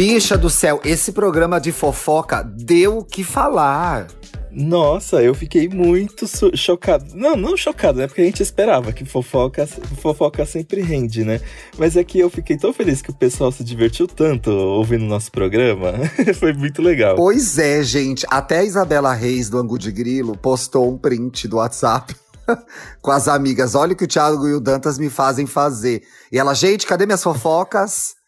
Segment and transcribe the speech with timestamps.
[0.00, 4.06] Bicha do céu, esse programa de fofoca deu o que falar.
[4.50, 6.26] Nossa, eu fiquei muito
[6.56, 7.04] chocado.
[7.14, 8.06] Não, não chocado, né?
[8.06, 11.38] Porque a gente esperava que fofoca, fofoca sempre rende, né?
[11.76, 15.06] Mas é que eu fiquei tão feliz que o pessoal se divertiu tanto ouvindo o
[15.08, 15.92] nosso programa.
[16.40, 17.16] Foi muito legal.
[17.16, 18.24] Pois é, gente.
[18.30, 22.16] Até a Isabela Reis, do Angu de Grilo, postou um print do WhatsApp
[23.02, 23.74] com as amigas.
[23.74, 26.04] Olha o que o Thiago e o Dantas me fazem fazer.
[26.32, 28.18] E ela, gente, cadê minhas fofocas?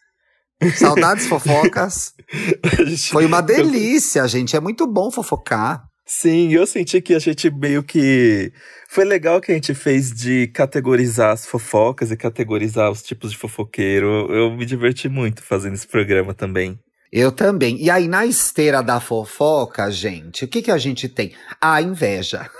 [0.77, 2.15] Saudades fofocas.
[3.11, 4.57] Foi uma delícia, gente.
[4.57, 5.85] É muito bom fofocar.
[6.05, 8.53] Sim, eu senti que a gente meio que.
[8.89, 13.39] Foi legal que a gente fez de categorizar as fofocas e categorizar os tipos de
[13.39, 14.27] fofoqueiro.
[14.31, 16.79] Eu me diverti muito fazendo esse programa também.
[17.11, 17.77] Eu também.
[17.81, 21.33] E aí, na esteira da fofoca, gente, o que, que a gente tem?
[21.61, 22.51] A inveja.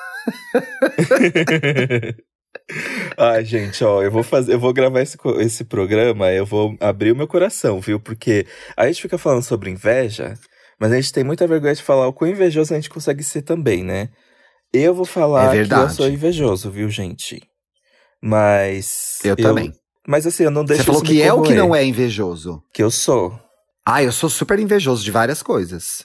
[3.17, 7.13] Ai, gente, ó, eu vou fazer, eu vou gravar esse, esse programa, eu vou abrir
[7.13, 8.01] o meu coração, viu?
[8.01, 8.47] Porque
[8.77, 10.35] a gente fica falando sobre inveja,
[10.79, 13.43] mas a gente tem muita vergonha de falar o quão invejoso a gente consegue ser
[13.43, 14.09] também, né?
[14.73, 17.43] Eu vou falar é que eu sou invejoso, viu, gente?
[18.23, 19.19] Mas.
[19.23, 19.73] Eu, eu também.
[20.07, 22.63] Mas assim, eu não deixo Você falou que é o que não é invejoso.
[22.73, 23.39] Que eu sou.
[23.87, 26.03] Ah, eu sou super invejoso de várias coisas.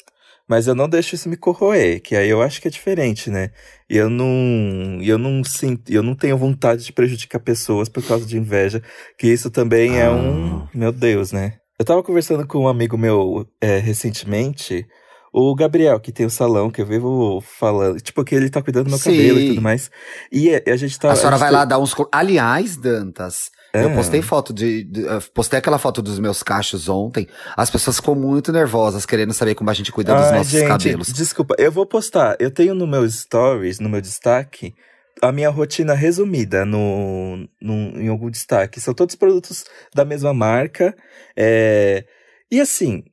[0.48, 3.52] Mas eu não deixo isso me corroer, que aí eu acho que é diferente, né?
[3.90, 8.26] E eu não, eu não sinto, eu não tenho vontade de prejudicar pessoas por causa
[8.26, 8.82] de inveja,
[9.18, 10.04] que isso também ah.
[10.04, 10.70] é um, ah.
[10.74, 11.60] meu Deus, né?
[11.78, 14.88] Eu tava conversando com um amigo meu é, recentemente,
[15.32, 18.00] o Gabriel, que tem o salão, que eu vivo falando.
[18.00, 19.12] Tipo, que ele tá cuidando do meu Sim.
[19.12, 19.92] cabelo e tudo mais.
[20.32, 21.12] E a, gente tá.
[21.12, 21.58] A senhora a vai tá...
[21.58, 21.94] lá dar uns.
[22.12, 23.52] Aliás, Dantas.
[23.74, 23.84] É.
[23.84, 27.28] Eu postei foto de, de, Postei aquela foto dos meus cachos ontem.
[27.56, 31.08] As pessoas ficam muito nervosas, querendo saber como a gente cuida dos nossos gente, cabelos.
[31.14, 32.36] Desculpa, eu vou postar.
[32.40, 34.74] Eu tenho no meu stories, no meu destaque,
[35.22, 38.80] a minha rotina resumida no, no, em algum destaque.
[38.80, 40.96] São todos produtos da mesma marca.
[41.36, 42.06] É...
[42.50, 43.04] E assim.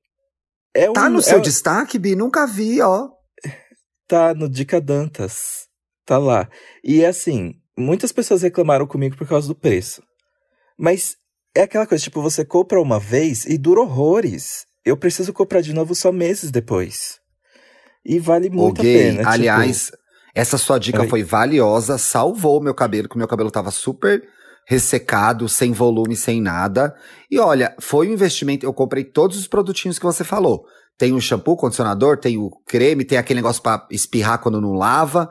[0.75, 2.17] É tá um, no é seu destaque, Bi?
[2.17, 3.09] Nunca vi, ó.
[4.09, 5.69] Tá no Dica Dantas.
[6.05, 6.49] Tá lá.
[6.83, 10.03] E assim, muitas pessoas reclamaram comigo por causa do preço.
[10.79, 11.17] Mas
[11.55, 14.67] é aquela coisa, tipo, você compra uma vez e dura horrores.
[14.85, 17.21] Eu preciso comprar de novo só meses depois.
[18.05, 19.19] E vale muito a pena.
[19.19, 19.99] Tipo aliás, tipo...
[20.35, 21.09] Essa sua dica Oi.
[21.09, 24.29] foi valiosa, salvou meu cabelo, que meu cabelo tava super
[24.67, 26.95] ressecado, sem volume, sem nada.
[27.31, 28.65] E olha, foi um investimento.
[28.65, 30.65] Eu comprei todos os produtinhos que você falou.
[30.97, 35.31] Tem o shampoo, condicionador, tem o creme, tem aquele negócio para espirrar quando não lava.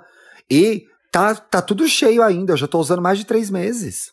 [0.49, 2.53] E tá, tá tudo cheio ainda.
[2.53, 4.11] Eu já tô usando mais de três meses.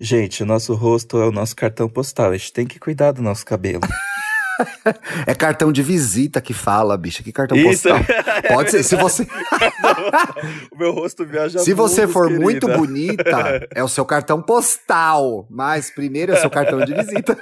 [0.00, 2.30] Gente, o nosso rosto é o nosso cartão postal.
[2.30, 3.82] A gente tem que cuidar do nosso cabelo.
[5.26, 7.22] é cartão de visita que fala, bicha.
[7.22, 7.88] Que cartão Isso.
[7.88, 7.98] postal?
[8.48, 8.82] Pode ser.
[8.82, 9.26] Se você.
[10.72, 12.42] o meu rosto viaja Se você for querida.
[12.42, 15.46] muito bonita, é o seu cartão postal.
[15.50, 17.36] Mas primeiro é o seu cartão de visita.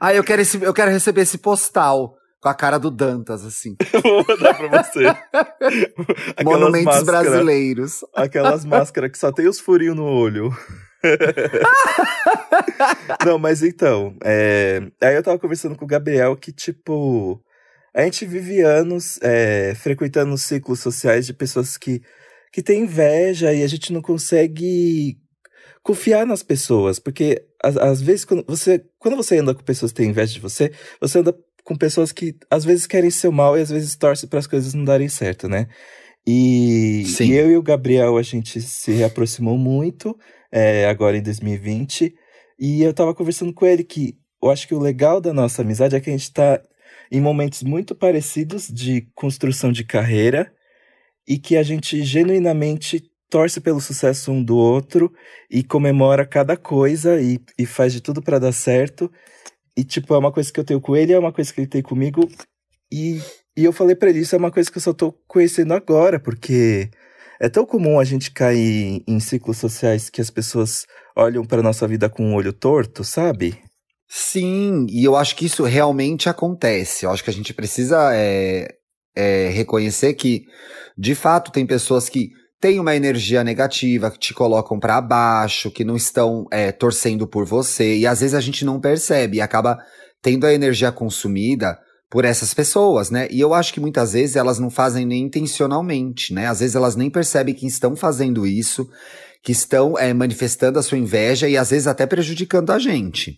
[0.00, 2.16] ah, eu quero, esse, eu quero receber esse postal.
[2.40, 3.74] Com a cara do Dantas, assim.
[4.02, 5.04] Vou mandar pra você.
[6.44, 8.04] Monumentos máscara, brasileiros.
[8.14, 10.54] Aquelas máscaras que só tem os furinhos no olho.
[13.24, 14.80] Não, mas então, é...
[15.00, 17.40] aí eu tava conversando com o Gabriel que, tipo,
[17.94, 22.02] a gente vive anos é, frequentando ciclos sociais de pessoas que,
[22.52, 25.18] que têm inveja e a gente não consegue
[25.82, 29.98] confiar nas pessoas, porque às, às vezes quando você, quando você anda com pessoas que
[29.98, 33.60] têm inveja de você, você anda com pessoas que às vezes querem seu mal e
[33.60, 35.68] às vezes torcem para as coisas não darem certo, né?
[36.26, 40.18] E, e, eu e o Gabriel, a gente se aproximou muito
[40.54, 42.14] é, agora em 2020.
[42.56, 45.96] E eu tava conversando com ele que eu acho que o legal da nossa amizade
[45.96, 46.62] é que a gente tá
[47.10, 50.52] em momentos muito parecidos de construção de carreira
[51.26, 55.12] e que a gente genuinamente torce pelo sucesso um do outro
[55.50, 59.10] e comemora cada coisa e, e faz de tudo para dar certo.
[59.76, 61.66] E, tipo, é uma coisa que eu tenho com ele, é uma coisa que ele
[61.66, 62.30] tem comigo.
[62.92, 63.20] E,
[63.56, 66.20] e eu falei para ele, isso é uma coisa que eu só tô conhecendo agora,
[66.20, 66.90] porque
[67.44, 71.86] é tão comum a gente cair em ciclos sociais que as pessoas olham para nossa
[71.86, 73.58] vida com um olho torto, sabe?
[74.08, 77.04] Sim, e eu acho que isso realmente acontece.
[77.04, 78.68] Eu acho que a gente precisa é,
[79.14, 80.44] é, reconhecer que,
[80.96, 85.84] de fato, tem pessoas que têm uma energia negativa, que te colocam para baixo, que
[85.84, 89.78] não estão é, torcendo por você, e às vezes a gente não percebe e acaba
[90.22, 91.78] tendo a energia consumida
[92.14, 93.26] por essas pessoas, né?
[93.28, 96.46] E eu acho que muitas vezes elas não fazem nem intencionalmente, né?
[96.46, 98.88] Às vezes elas nem percebem que estão fazendo isso,
[99.42, 103.36] que estão é, manifestando a sua inveja e às vezes até prejudicando a gente.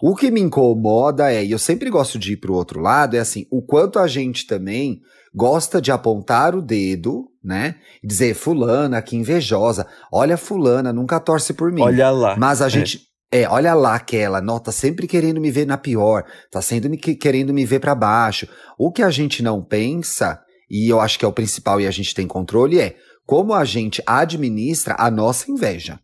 [0.00, 3.14] O que me incomoda é, e eu sempre gosto de ir para o outro lado,
[3.14, 5.02] é assim, o quanto a gente também
[5.34, 7.74] gosta de apontar o dedo, né?
[8.02, 9.86] E dizer, fulana, que invejosa.
[10.10, 11.82] Olha, fulana, nunca torce por mim.
[11.82, 12.36] Olha lá.
[12.38, 12.70] Mas a é.
[12.70, 13.00] gente É,
[13.48, 17.52] olha lá aquela, não, tá sempre querendo me ver na pior, tá sempre me, querendo
[17.52, 18.48] me ver para baixo.
[18.78, 20.40] O que a gente não pensa,
[20.70, 23.64] e eu acho que é o principal e a gente tem controle, é como a
[23.64, 25.98] gente administra a nossa inveja.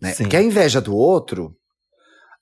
[0.00, 0.14] Né?
[0.14, 1.56] Porque a inveja do outro,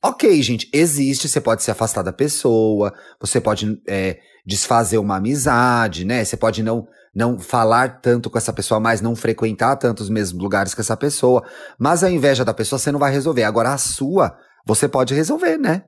[0.03, 6.05] ok, gente, existe, você pode se afastar da pessoa, você pode é, desfazer uma amizade,
[6.05, 6.25] né?
[6.25, 10.75] Você pode não não falar tanto com essa pessoa mais, não frequentar tantos mesmos lugares
[10.75, 11.45] que essa pessoa.
[11.79, 13.45] Mas a inveja da pessoa você não vai resolver.
[13.45, 14.37] Agora a sua,
[14.67, 15.85] você pode resolver, né?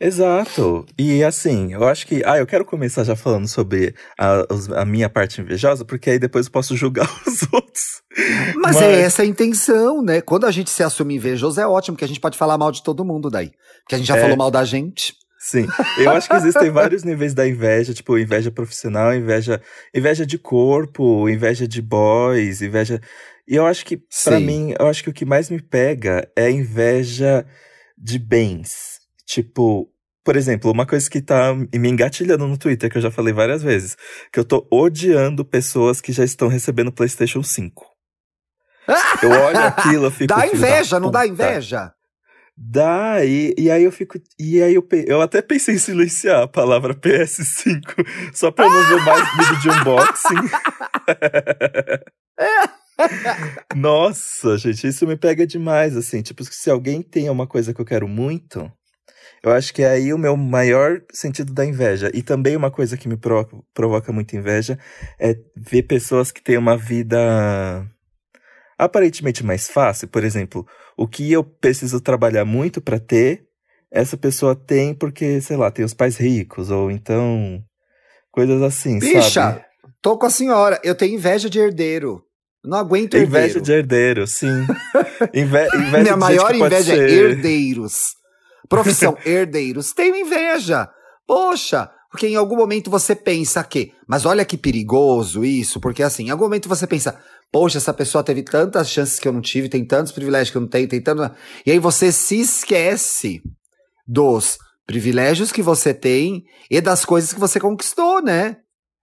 [0.00, 0.84] Exato.
[0.98, 2.22] E assim, eu acho que.
[2.24, 4.44] Ah, eu quero começar já falando sobre a,
[4.80, 8.02] a minha parte invejosa, porque aí depois eu posso julgar os outros.
[8.56, 10.20] Mas, Mas, é essa a intenção, né?
[10.20, 12.82] Quando a gente se assume invejoso, é ótimo, que a gente pode falar mal de
[12.82, 13.50] todo mundo daí.
[13.82, 14.20] Porque a gente já é...
[14.20, 15.14] falou mal da gente.
[15.46, 15.66] Sim,
[15.98, 19.60] eu acho que existem vários níveis da inveja, tipo inveja profissional, inveja,
[19.94, 22.98] inveja de corpo, inveja de boys, inveja.
[23.46, 26.46] E eu acho que, para mim, eu acho que o que mais me pega é
[26.46, 27.44] a inveja
[27.98, 29.00] de bens.
[29.26, 29.86] Tipo,
[30.24, 33.62] por exemplo, uma coisa que tá me engatilhando no Twitter, que eu já falei várias
[33.62, 33.98] vezes,
[34.32, 37.84] que eu tô odiando pessoas que já estão recebendo PlayStation 5.
[39.22, 40.26] Eu olho aquilo, eu fico.
[40.26, 41.94] Dá inveja, não dá inveja?
[42.56, 44.18] Dá, e, e aí eu fico.
[44.38, 47.82] E aí eu, eu até pensei em silenciar a palavra PS5,
[48.32, 50.34] só pra não ver mais vídeo de unboxing.
[53.74, 56.22] Nossa, gente, isso me pega demais, assim.
[56.22, 58.70] Tipo, se alguém tem uma coisa que eu quero muito,
[59.42, 62.10] eu acho que é aí o meu maior sentido da inveja.
[62.14, 64.78] E também uma coisa que me provoca, provoca muita inveja
[65.18, 67.84] é ver pessoas que têm uma vida
[68.78, 70.08] aparentemente mais fácil.
[70.08, 70.66] Por exemplo,
[70.96, 73.44] o que eu preciso trabalhar muito para ter,
[73.90, 77.62] essa pessoa tem porque, sei lá, tem os pais ricos, ou então
[78.30, 79.64] coisas assim, Bicha, sabe?
[80.02, 82.22] tô com a senhora, eu tenho inveja de herdeiro.
[82.64, 83.46] Não aguento herdeiro.
[83.46, 84.66] Inveja de herdeiro, sim.
[85.34, 88.14] Inve inveja Minha maior inveja é herdeiros.
[88.68, 89.92] Profissão, herdeiros.
[89.92, 90.88] Tenho inveja.
[91.26, 96.26] Poxa, porque em algum momento você pensa que, mas olha que perigoso isso, porque assim,
[96.26, 97.20] em algum momento você pensa,
[97.52, 100.62] poxa, essa pessoa teve tantas chances que eu não tive, tem tantos privilégios que eu
[100.62, 101.30] não tenho, tem tanto.
[101.64, 103.42] E aí você se esquece
[104.06, 108.56] dos privilégios que você tem e das coisas que você conquistou, né?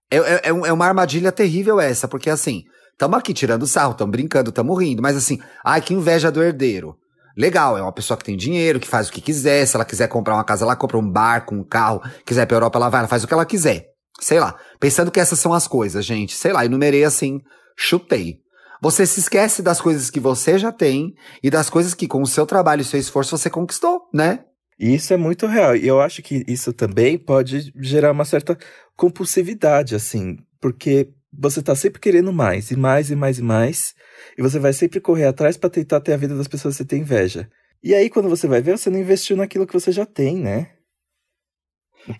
[0.10, 4.12] É, é, é, é uma armadilha terrível essa, porque assim, estamos aqui tirando sarro, estamos
[4.12, 6.98] brincando, estamos rindo, mas assim, ai, que inveja do herdeiro.
[7.38, 9.66] Legal, é uma pessoa que tem dinheiro, que faz o que quiser.
[9.66, 12.02] Se ela quiser comprar uma casa, ela compra um barco, um carro.
[12.26, 13.88] Quiser ir pra Europa, ela vai, ela faz o que ela quiser.
[14.20, 14.56] Sei lá.
[14.80, 16.36] Pensando que essas são as coisas, gente.
[16.36, 17.42] Sei lá, enumerei assim
[17.82, 18.40] chutei.
[18.82, 22.28] Você se esquece das coisas que você já tem e das coisas que, com o
[22.28, 24.46] seu trabalho e seu esforço, você conquistou, né?
[24.80, 25.76] Isso é muito real.
[25.76, 28.58] E eu acho que isso também pode gerar uma certa
[28.96, 33.94] compulsividade, assim, porque você tá sempre querendo mais, e mais, e mais, e mais,
[34.38, 36.86] e você vai sempre correr atrás para tentar ter a vida das pessoas que você
[36.86, 37.50] tem inveja.
[37.84, 40.70] E aí, quando você vai ver, você não investiu naquilo que você já tem, né?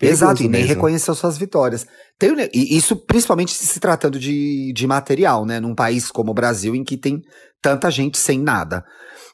[0.00, 0.74] Exato, e nem mesmo.
[0.74, 1.86] reconheceu suas vitórias.
[2.18, 5.58] Tem, e isso principalmente se tratando de, de material, né?
[5.60, 7.22] Num país como o Brasil, em que tem
[7.60, 8.84] tanta gente sem nada.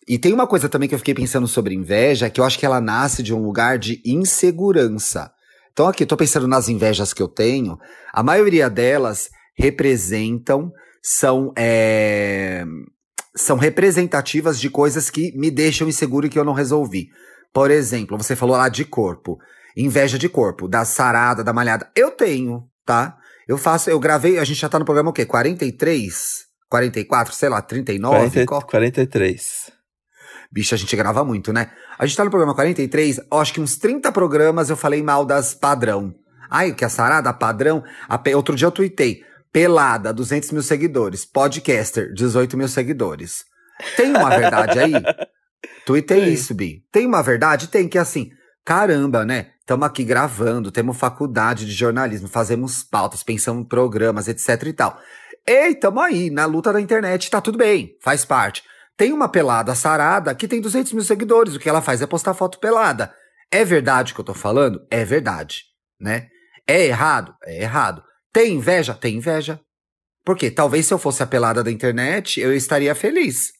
[0.08, 2.64] E tem uma coisa também que eu fiquei pensando sobre inveja, que eu acho que
[2.64, 5.30] ela nasce de um lugar de insegurança.
[5.72, 7.78] Então, aqui, eu tô pensando nas invejas que eu tenho,
[8.12, 10.72] a maioria delas representam,
[11.02, 12.64] são, é,
[13.36, 17.08] são representativas de coisas que me deixam inseguro e que eu não resolvi.
[17.52, 19.38] Por exemplo, você falou lá de corpo
[19.78, 21.88] inveja de corpo, da sarada, da malhada.
[21.94, 23.16] Eu tenho, tá?
[23.46, 25.24] Eu faço, eu gravei, a gente já tá no programa o quê?
[25.24, 26.46] 43?
[26.68, 28.44] 44, sei lá, 39?
[28.44, 29.70] 40, 43.
[30.50, 31.70] Bicho, a gente grava muito, né?
[31.98, 35.54] A gente tá no programa 43, acho que uns 30 programas eu falei mal das
[35.54, 36.14] padrão.
[36.50, 37.84] Ai, que a sarada, padrão.
[38.08, 39.22] A, outro dia eu tuitei.
[39.52, 41.24] Pelada, 200 mil seguidores.
[41.24, 43.44] Podcaster, 18 mil seguidores.
[43.96, 44.92] Tem uma verdade aí?
[45.86, 46.84] Tuitei isso, Bi.
[46.92, 47.68] Tem uma verdade?
[47.68, 48.30] Tem, que é assim,
[48.64, 49.52] caramba, né?
[49.68, 54.98] Estamos aqui gravando, temos faculdade de jornalismo, fazemos pautas, pensamos em programas, etc e tal.
[55.46, 58.62] Ei, tamo aí, na luta da internet, tá tudo bem, faz parte.
[58.96, 62.32] Tem uma pelada sarada que tem 200 mil seguidores, o que ela faz é postar
[62.32, 63.14] foto pelada.
[63.52, 64.80] É verdade o que eu tô falando?
[64.90, 65.64] É verdade,
[66.00, 66.28] né?
[66.66, 67.34] É errado?
[67.44, 68.02] É errado.
[68.32, 68.94] Tem inveja?
[68.94, 69.60] Tem inveja.
[70.24, 73.52] Porque talvez se eu fosse a pelada da internet, eu estaria feliz.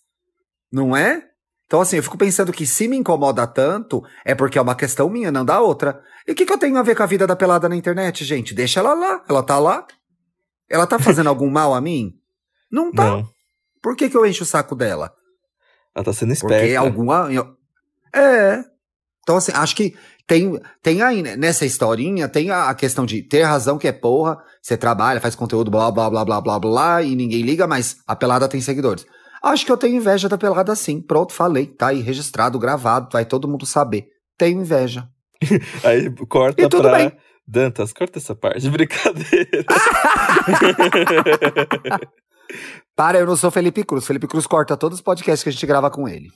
[0.73, 1.23] Não é?
[1.69, 5.11] Então, assim, eu fico pensando que se me incomoda tanto, é porque é uma questão
[5.11, 6.03] minha, não da outra.
[6.27, 8.25] E o que, que eu tenho a ver com a vida da pelada na internet,
[8.25, 8.55] gente?
[8.55, 9.23] Deixa ela lá.
[9.29, 9.87] Ela tá lá.
[10.67, 12.15] Ela tá fazendo algum mal a mim?
[12.73, 13.05] Não tá.
[13.05, 13.29] Não.
[13.83, 15.13] Por que, que eu encho o saco dela?
[15.95, 16.65] Ela tá sendo esperta.
[16.65, 17.29] Porque alguma.
[18.15, 18.65] É.
[19.23, 19.95] Então, assim, acho que
[20.27, 23.93] tem, tem aí, né, nessa historinha, tem a, a, questão de ter razão que é
[23.93, 27.97] porra, você trabalha, faz conteúdo, blá, blá, blá, blá, blá, blá, e ninguém liga, mas
[28.07, 29.05] a pelada tem seguidores.
[29.43, 31.01] Acho que eu tenho inveja da pelada sim.
[31.01, 31.67] Pronto, falei.
[31.67, 34.09] Tá aí registrado, gravado, vai todo mundo saber.
[34.37, 35.09] Tenho inveja.
[35.85, 36.99] Aí corta E tudo pra.
[36.99, 37.13] bem.
[37.47, 38.69] Dantas, corta essa parte.
[38.69, 39.65] Brincadeira.
[42.97, 44.07] Para, eu não sou Felipe Cruz.
[44.07, 46.31] Felipe Cruz corta todos os podcasts que a gente grava com ele.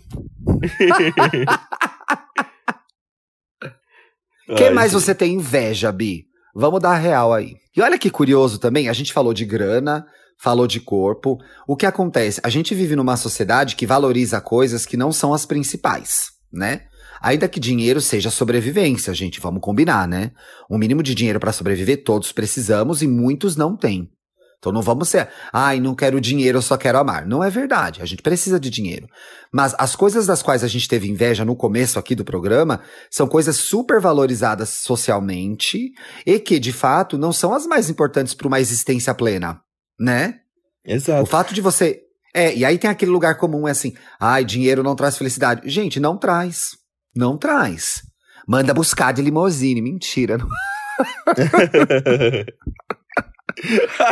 [4.56, 5.02] Quem Ai, mais gente.
[5.02, 6.24] você tem inveja, Bi?
[6.54, 7.56] Vamos dar real aí.
[7.76, 10.04] E olha que curioso também, a gente falou de grana,
[10.42, 11.38] falou de corpo.
[11.68, 12.40] O que acontece?
[12.42, 16.82] A gente vive numa sociedade que valoriza coisas que não são as principais, né?
[17.20, 20.32] Ainda que dinheiro seja sobrevivência, gente, vamos combinar, né?
[20.68, 24.10] Um mínimo de dinheiro para sobreviver todos precisamos e muitos não têm.
[24.58, 27.24] Então não vamos ser, ai, não quero dinheiro, eu só quero amar.
[27.24, 29.06] Não é verdade, a gente precisa de dinheiro.
[29.52, 33.28] Mas as coisas das quais a gente teve inveja no começo aqui do programa são
[33.28, 35.92] coisas super valorizadas socialmente
[36.26, 39.60] e que, de fato, não são as mais importantes para uma existência plena,
[40.02, 40.40] né?
[40.86, 41.26] O Exato.
[41.26, 42.00] fato de você.
[42.34, 45.68] É, e aí tem aquele lugar comum, é assim, ai, dinheiro não traz felicidade.
[45.68, 46.70] Gente, não traz.
[47.14, 48.02] Não traz.
[48.48, 49.80] Manda buscar de limousine.
[49.82, 50.38] Mentira.
[50.38, 50.48] não-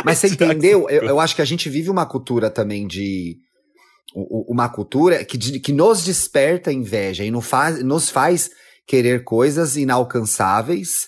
[0.05, 0.87] Mas você entendeu?
[0.89, 3.37] Eu, eu acho que a gente vive uma cultura também de.
[4.13, 8.49] Uma cultura que, que nos desperta inveja e nos faz, nos faz
[8.85, 11.07] querer coisas inalcançáveis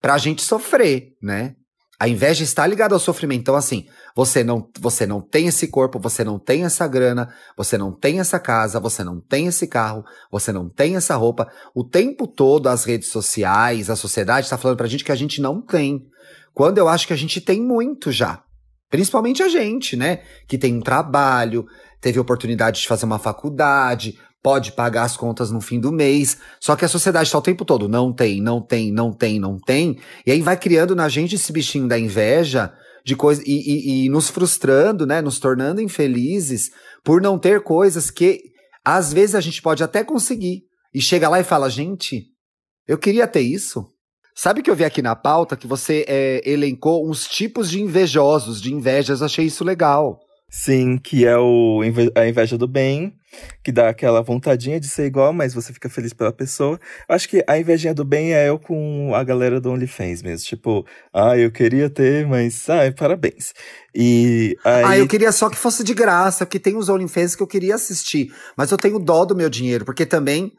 [0.00, 1.54] pra gente sofrer, né?
[2.00, 3.40] A inveja está ligada ao sofrimento.
[3.42, 7.78] Então, assim, você não, você não tem esse corpo, você não tem essa grana, você
[7.78, 11.50] não tem essa casa, você não tem esse carro, você não tem essa roupa.
[11.74, 15.40] O tempo todo as redes sociais, a sociedade está falando pra gente que a gente
[15.40, 16.02] não tem.
[16.52, 18.42] Quando eu acho que a gente tem muito já.
[18.90, 20.22] Principalmente a gente, né?
[20.46, 21.66] Que tem um trabalho,
[22.00, 26.38] teve oportunidade de fazer uma faculdade, pode pagar as contas no fim do mês.
[26.60, 29.58] Só que a sociedade está o tempo todo, não tem, não tem, não tem, não
[29.58, 29.98] tem.
[30.26, 32.72] E aí vai criando na gente esse bichinho da inveja
[33.08, 35.22] de coisa e, e- e nos frustrando, né?
[35.22, 36.70] Nos tornando infelizes
[37.02, 38.40] por não ter coisas que
[38.84, 40.62] às vezes a gente pode até conseguir.
[40.94, 42.24] E chega lá e fala, gente,
[42.86, 43.86] eu queria ter isso.
[44.36, 48.60] Sabe que eu vi aqui na pauta que você é, elencou uns tipos de invejosos,
[48.60, 50.18] de invejas, achei isso legal.
[50.50, 51.80] Sim, que é o
[52.14, 53.12] a inveja do bem,
[53.62, 56.78] que dá aquela vontadinha de ser igual, mas você fica feliz pela pessoa.
[57.08, 60.46] Eu Acho que a invejinha do bem é eu com a galera do OnlyFans mesmo.
[60.46, 63.52] Tipo, ah, eu queria ter, mas, ai, parabéns.
[63.94, 64.84] E aí.
[64.84, 67.74] Ah, eu queria só que fosse de graça, porque tem uns OnlyFans que eu queria
[67.74, 68.32] assistir.
[68.56, 70.52] Mas eu tenho dó do meu dinheiro, porque também.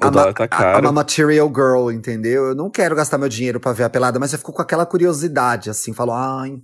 [0.00, 0.88] O I'm dólar a- tá I'm caro.
[0.88, 2.48] a material girl, entendeu?
[2.48, 4.84] Eu não quero gastar meu dinheiro pra ver a pelada, mas eu fico com aquela
[4.84, 6.54] curiosidade, assim, falo, ai,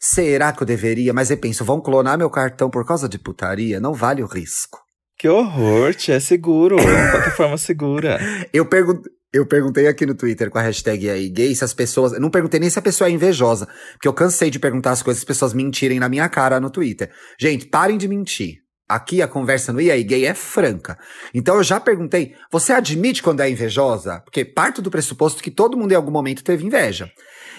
[0.00, 1.12] será que eu deveria?
[1.12, 3.80] Mas eu penso, vão clonar meu cartão por causa de putaria?
[3.80, 4.80] Não vale o risco.
[5.18, 6.78] Que horror, tia, é seguro.
[6.78, 8.20] É uma plataforma segura.
[8.52, 12.12] Eu, pergun eu perguntei aqui no Twitter com a hashtag aí gay se as pessoas.
[12.20, 15.20] Não perguntei nem se a pessoa é invejosa, porque eu cansei de perguntar as coisas,
[15.20, 17.10] as pessoas mentirem na minha cara no Twitter.
[17.38, 18.58] Gente, parem de mentir.
[18.88, 20.96] Aqui a conversa no aí gay é franca.
[21.34, 24.20] Então eu já perguntei, você admite quando é invejosa?
[24.20, 27.10] Porque parto do pressuposto que todo mundo em algum momento teve inveja.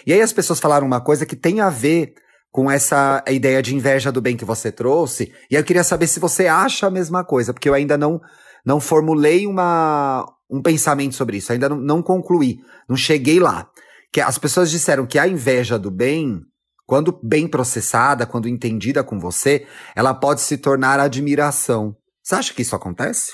[0.08, 2.14] E aí as pessoas falaram uma coisa que tem a ver
[2.52, 5.34] com essa ideia de inveja do bem que você trouxe.
[5.50, 8.20] E eu queria saber se você acha a mesma coisa, porque eu ainda não,
[8.66, 13.70] não formulei uma, um pensamento sobre isso, ainda não, não concluí, não cheguei lá.
[14.12, 16.42] Que as pessoas disseram que a inveja do bem,
[16.88, 21.96] quando bem processada, quando entendida com você, ela pode se tornar admiração.
[22.24, 23.34] Você acha que isso acontece?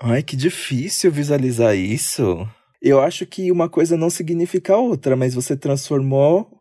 [0.00, 2.46] Ai, que difícil visualizar isso.
[2.80, 6.57] Eu acho que uma coisa não significa outra, mas você transformou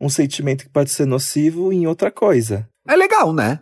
[0.00, 2.68] um sentimento que pode ser nocivo em outra coisa.
[2.86, 3.60] É legal, né?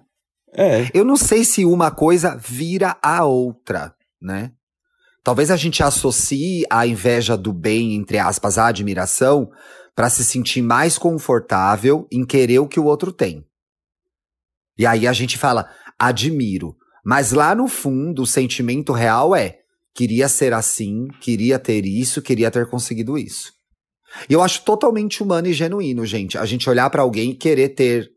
[0.53, 4.53] É, Eu não sei se uma coisa vira a outra, né?
[5.23, 9.51] Talvez a gente associe a inveja do bem, entre aspas, à admiração,
[9.95, 13.45] para se sentir mais confortável em querer o que o outro tem.
[14.77, 16.77] E aí a gente fala, admiro.
[17.05, 19.61] Mas lá no fundo, o sentimento real é:
[19.95, 23.53] queria ser assim, queria ter isso, queria ter conseguido isso.
[24.29, 27.71] E eu acho totalmente humano e genuíno, gente, a gente olhar para alguém e querer
[27.71, 28.11] ter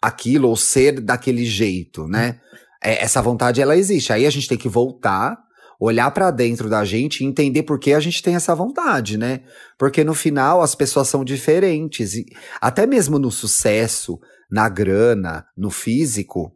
[0.00, 2.40] aquilo ou ser daquele jeito, né?
[2.82, 4.12] É, essa vontade ela existe.
[4.12, 5.36] Aí a gente tem que voltar,
[5.80, 9.40] olhar pra dentro da gente e entender por que a gente tem essa vontade, né?
[9.76, 12.26] Porque no final as pessoas são diferentes e
[12.60, 14.18] até mesmo no sucesso,
[14.50, 16.52] na grana, no físico,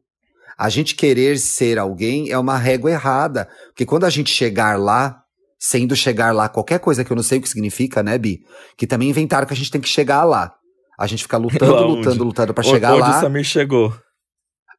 [0.57, 5.22] a gente querer ser alguém é uma régua errada, porque quando a gente chegar lá,
[5.65, 8.41] sendo chegar lá qualquer coisa que eu não sei o que significa, né, Bi?
[8.77, 10.53] Que também inventaram que a gente tem que chegar lá.
[10.99, 11.97] A gente fica lutando, Lá onde?
[11.99, 13.95] lutando, lutando pra o- chegar onde lá o Samir chegou.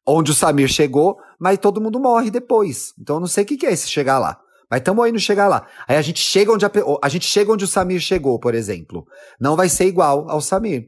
[0.06, 2.92] onde o Samir chegou, mas todo mundo morre depois.
[3.00, 4.38] Então eu não sei o que, que é esse chegar lá.
[4.70, 5.66] Mas estamos aí no chegar lá.
[5.88, 6.70] Aí a gente chega onde a,
[7.02, 9.06] a gente chega onde o Samir chegou, por exemplo.
[9.40, 10.84] Não vai ser igual ao Samir.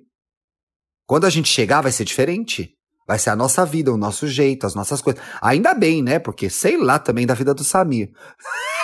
[1.06, 2.70] Quando a gente chegar, vai ser diferente.
[3.06, 5.22] Vai ser a nossa vida, o nosso jeito, as nossas coisas.
[5.40, 6.18] Ainda bem, né?
[6.18, 8.10] Porque sei lá também da vida do Samir.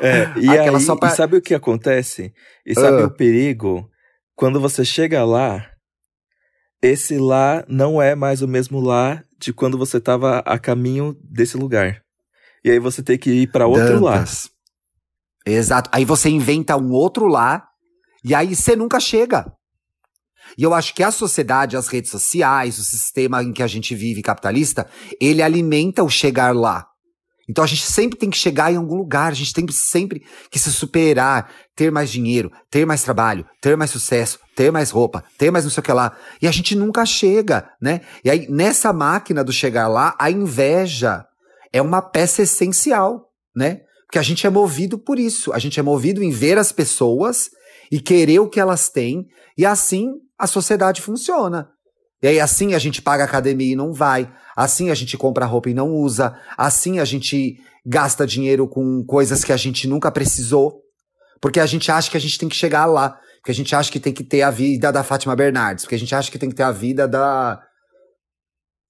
[0.00, 1.08] É, e, aí, pra...
[1.08, 2.32] e sabe o que acontece?
[2.66, 3.06] E sabe uh.
[3.06, 3.88] o perigo?
[4.34, 5.70] Quando você chega lá,
[6.82, 11.56] esse lá não é mais o mesmo lá de quando você estava a caminho desse
[11.56, 12.02] lugar.
[12.64, 14.50] E aí você tem que ir para outro Dantas.
[15.46, 15.50] lá.
[15.52, 15.90] Exato.
[15.92, 17.66] Aí você inventa um outro lá
[18.24, 19.46] e aí você nunca chega.
[20.58, 23.94] E eu acho que a sociedade, as redes sociais, o sistema em que a gente
[23.94, 24.88] vive capitalista,
[25.20, 26.86] ele alimenta o chegar lá.
[27.48, 30.58] Então a gente sempre tem que chegar em algum lugar, a gente tem sempre que
[30.58, 35.50] se superar, ter mais dinheiro, ter mais trabalho, ter mais sucesso, ter mais roupa, ter
[35.50, 36.16] mais não sei o que lá.
[36.40, 38.00] E a gente nunca chega, né?
[38.24, 41.24] E aí, nessa máquina do chegar lá, a inveja
[41.72, 43.80] é uma peça essencial, né?
[44.06, 45.52] Porque a gente é movido por isso.
[45.52, 47.50] A gente é movido em ver as pessoas
[47.90, 49.26] e querer o que elas têm,
[49.58, 51.68] e assim a sociedade funciona.
[52.24, 54.32] E aí, assim a gente paga academia e não vai.
[54.56, 56.34] Assim a gente compra roupa e não usa.
[56.56, 60.80] Assim a gente gasta dinheiro com coisas que a gente nunca precisou.
[61.38, 63.18] Porque a gente acha que a gente tem que chegar lá.
[63.40, 65.84] Porque a gente acha que tem que ter a vida da Fátima Bernardes.
[65.84, 67.60] Porque a gente acha que tem que ter a vida da.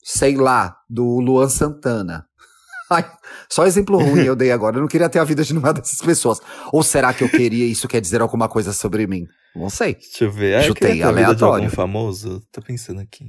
[0.05, 2.27] Sei lá, do Luan Santana.
[2.89, 3.05] Ai,
[3.51, 4.77] só exemplo ruim eu dei agora.
[4.77, 6.41] Eu não queria ter a vida de nenhuma dessas pessoas.
[6.71, 9.27] Ou será que eu queria isso quer dizer alguma coisa sobre mim?
[9.55, 9.95] Não sei.
[9.95, 10.57] Deixa eu ver.
[10.57, 11.71] Ah, Jutei eu aleatório.
[11.71, 12.43] Famoso?
[12.51, 13.25] Tô pensando aqui.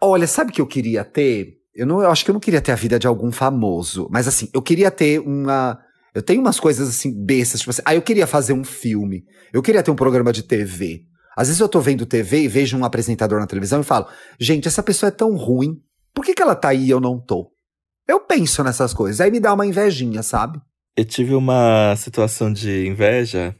[0.00, 1.54] Olha, sabe o que eu queria ter?
[1.74, 4.08] Eu, não, eu acho que eu não queria ter a vida de algum famoso.
[4.10, 5.78] Mas assim, eu queria ter uma.
[6.14, 7.82] Eu tenho umas coisas assim, bestas, tipo assim.
[7.84, 9.24] Ah, eu queria fazer um filme.
[9.52, 11.02] Eu queria ter um programa de TV.
[11.36, 14.06] Às vezes eu tô vendo TV e vejo um apresentador na televisão e falo:
[14.38, 15.76] gente, essa pessoa é tão ruim.
[16.12, 17.50] Por que, que ela tá aí e eu não tô?
[18.06, 19.20] Eu penso nessas coisas.
[19.20, 20.60] Aí me dá uma invejinha, sabe?
[20.94, 23.56] Eu tive uma situação de inveja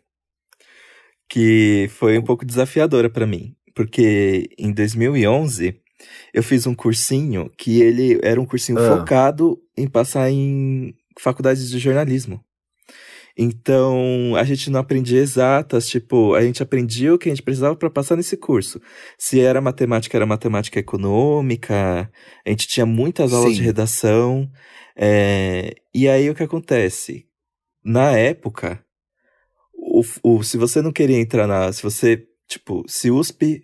[1.33, 5.81] que foi um pouco desafiadora para mim, porque em 2011
[6.35, 8.99] eu fiz um cursinho que ele era um cursinho ah.
[8.99, 12.39] focado em passar em faculdades de jornalismo.
[13.35, 17.75] Então, a gente não aprendia exatas, tipo, a gente aprendia o que a gente precisava
[17.77, 18.79] para passar nesse curso.
[19.17, 22.13] Se era matemática, era matemática econômica,
[22.45, 23.57] a gente tinha muitas aulas Sim.
[23.57, 24.51] de redação.
[24.95, 25.75] É...
[25.95, 27.25] E aí, o que acontece?
[27.83, 28.85] Na época,
[29.93, 31.71] o, o, se você não queria entrar na.
[31.71, 33.63] Se você, tipo, se USP.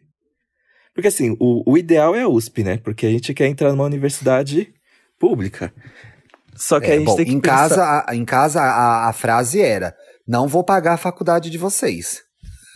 [0.94, 2.76] Porque assim, o, o ideal é a USP, né?
[2.76, 4.74] Porque a gente quer entrar numa universidade
[5.18, 5.72] pública.
[6.54, 7.56] Só que é, a gente bom, tem que em pensar...
[7.56, 9.94] casa, a, em casa a, a frase era:
[10.26, 12.22] não vou pagar a faculdade de vocês.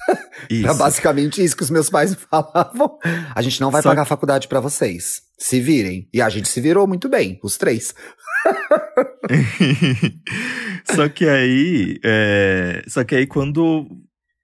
[0.49, 0.69] Isso.
[0.69, 2.99] é basicamente isso que os meus pais falavam.
[3.35, 3.91] A gente não vai Só...
[3.91, 5.23] pagar a faculdade para vocês.
[5.39, 6.09] Se virem.
[6.13, 7.95] E a gente se virou muito bem, os três.
[10.95, 12.83] Só que aí, é...
[12.89, 13.87] só que aí quando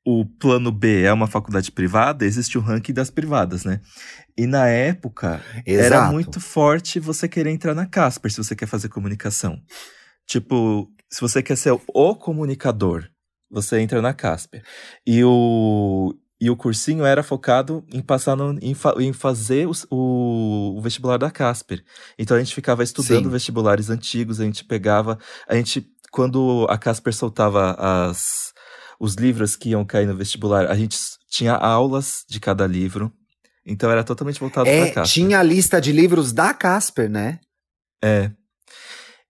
[0.07, 3.81] o plano B é uma faculdade privada, existe o ranking das privadas, né?
[4.37, 5.95] E na época Exato.
[5.95, 9.61] era muito forte você querer entrar na Casper se você quer fazer comunicação.
[10.27, 13.07] Tipo, se você quer ser o comunicador,
[13.51, 14.63] você entra na Casper.
[15.07, 20.77] E o e o cursinho era focado em passar no, em, fa, em, fazer o,
[20.77, 21.83] o, vestibular da Casper.
[22.19, 23.31] Então a gente ficava estudando Sim.
[23.31, 28.53] vestibulares antigos, a gente pegava, a gente quando a Casper soltava as
[29.01, 30.99] os livros que iam cair no vestibular, a gente
[31.31, 33.13] tinha aulas de cada livro.
[33.65, 35.13] Então era totalmente voltado é, pra Casper.
[35.13, 37.39] Tinha a lista de livros da Casper, né?
[38.03, 38.31] É.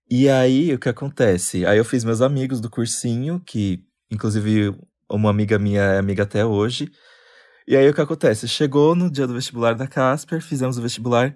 [0.09, 1.65] E aí, o que acontece?
[1.65, 4.75] Aí eu fiz meus amigos do cursinho, que inclusive
[5.09, 6.91] uma amiga minha é amiga até hoje.
[7.67, 8.47] E aí o que acontece?
[8.47, 11.35] Chegou no dia do vestibular da Casper, fizemos o vestibular,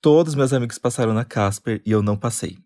[0.00, 2.58] todos meus amigos passaram na Casper e eu não passei.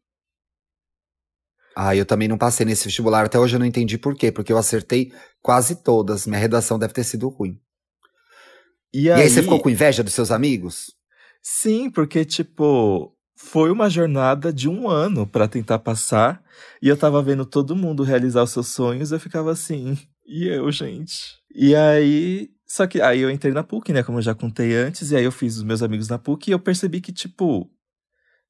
[1.76, 3.24] Ah, eu também não passei nesse vestibular.
[3.24, 4.30] Até hoje eu não entendi por quê.
[4.30, 5.12] Porque eu acertei
[5.42, 6.26] quase todas.
[6.26, 7.58] Minha redação deve ter sido ruim.
[8.92, 10.92] E, e aí, aí você ficou com inveja dos seus amigos?
[11.42, 16.42] Sim, porque, tipo, foi uma jornada de um ano para tentar passar.
[16.80, 19.10] E eu tava vendo todo mundo realizar os seus sonhos.
[19.10, 21.38] Eu ficava assim, e eu, gente?
[21.54, 22.50] E aí.
[22.66, 24.02] Só que aí eu entrei na PUC, né?
[24.02, 25.10] Como eu já contei antes.
[25.10, 26.48] E aí eu fiz os meus amigos na PUC.
[26.48, 27.70] E eu percebi que, tipo,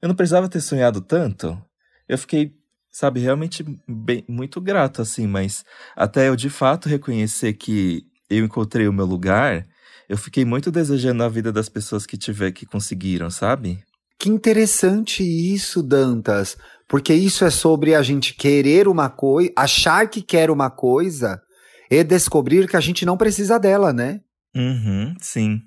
[0.01, 1.61] eu não precisava ter sonhado tanto.
[2.07, 2.55] Eu fiquei
[2.95, 5.65] sabe, realmente bem, muito grato, assim, mas
[5.97, 9.67] até eu de fato reconhecer que eu encontrei o meu lugar,
[10.07, 13.83] eu fiquei muito desejando a vida das pessoas que tiver que conseguiram, sabe?
[14.17, 16.55] Que interessante isso, Dantas.
[16.87, 21.41] Porque isso é sobre a gente querer uma coisa, achar que quer uma coisa
[21.89, 24.19] e descobrir que a gente não precisa dela, né?
[24.55, 25.59] Uhum, sim.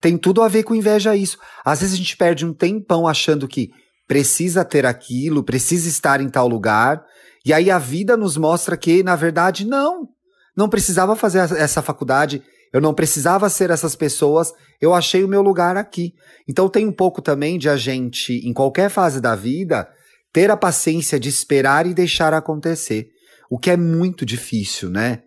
[0.00, 1.38] Tem tudo a ver com inveja isso.
[1.64, 3.70] Às vezes a gente perde um tempão achando que
[4.08, 7.02] precisa ter aquilo, precisa estar em tal lugar.
[7.46, 10.08] E aí a vida nos mostra que, na verdade, não.
[10.56, 12.42] Não precisava fazer essa faculdade.
[12.72, 16.14] Eu não precisava ser essas pessoas, eu achei o meu lugar aqui.
[16.48, 19.88] Então tem um pouco também de a gente, em qualquer fase da vida,
[20.32, 23.08] ter a paciência de esperar e deixar acontecer.
[23.50, 25.22] O que é muito difícil, né?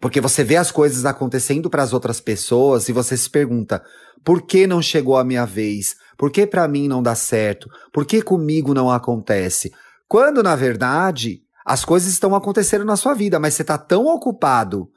[0.00, 3.82] Porque você vê as coisas acontecendo para as outras pessoas e você se pergunta:
[4.24, 5.96] por que não chegou a minha vez?
[6.16, 7.68] Por que para mim não dá certo?
[7.92, 9.72] Por que comigo não acontece?
[10.08, 14.88] Quando na verdade as coisas estão acontecendo na sua vida, mas você está tão ocupado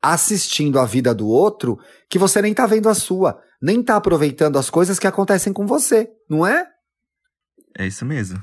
[0.00, 4.58] assistindo a vida do outro que você nem está vendo a sua, nem está aproveitando
[4.58, 6.66] as coisas que acontecem com você, não é?
[7.78, 8.42] É isso mesmo.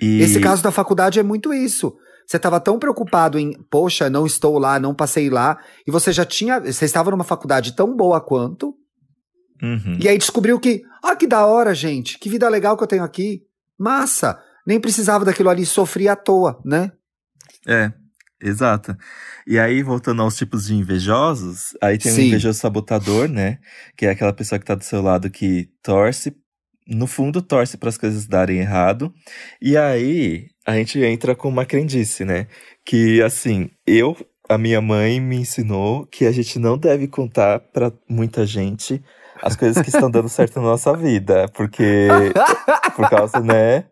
[0.00, 0.20] E...
[0.20, 1.96] Esse caso da faculdade é muito isso.
[2.26, 6.24] Você estava tão preocupado em, poxa, não estou lá, não passei lá, e você já
[6.24, 8.74] tinha, você estava numa faculdade tão boa quanto,
[9.62, 9.96] uhum.
[10.00, 13.04] e aí descobriu que, ah, que da hora, gente, que vida legal que eu tenho
[13.04, 13.42] aqui,
[13.78, 16.90] massa, nem precisava daquilo ali, sofria à toa, né?
[17.64, 17.92] É,
[18.42, 18.96] exato.
[19.46, 23.58] E aí, voltando aos tipos de invejosos, aí tem o um invejoso sabotador, né?
[23.96, 26.36] Que é aquela pessoa que tá do seu lado que torce,
[26.88, 29.14] no fundo torce para as coisas darem errado.
[29.62, 32.48] E aí, a gente entra com uma crendice, né?
[32.84, 34.16] Que assim, eu,
[34.48, 39.02] a minha mãe me ensinou que a gente não deve contar para muita gente
[39.42, 42.08] as coisas que estão dando certo na nossa vida, porque
[42.96, 43.84] por causa, né,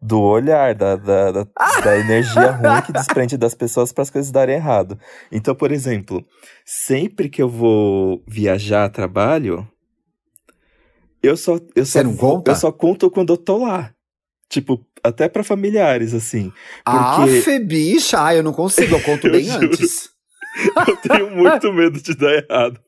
[0.00, 1.46] do olhar, da, da, da,
[1.84, 4.98] da energia ruim que desprende das pessoas para as coisas darem errado.
[5.32, 6.24] Então, por exemplo,
[6.64, 9.66] sempre que eu vou viajar a trabalho,
[11.22, 12.50] eu só eu Você só, não conta?
[12.50, 13.92] eu só conto quando eu tô lá.
[14.48, 16.52] Tipo, até para familiares, assim.
[16.84, 17.50] Porque...
[17.50, 19.66] Ah, bicha, ah, eu não consigo, eu conto eu bem juro.
[19.66, 20.10] antes.
[20.88, 22.80] Eu tenho muito medo de dar errado.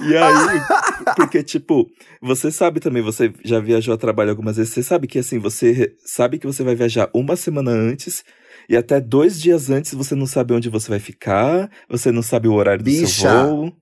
[0.00, 0.60] E aí,
[1.16, 1.86] porque, tipo,
[2.22, 5.94] você sabe também, você já viajou a trabalho algumas vezes, você sabe que, assim, você
[6.04, 8.22] sabe que você vai viajar uma semana antes
[8.68, 12.48] e até dois dias antes você não sabe onde você vai ficar, você não sabe
[12.48, 13.72] o horário do Bicha, seu voo.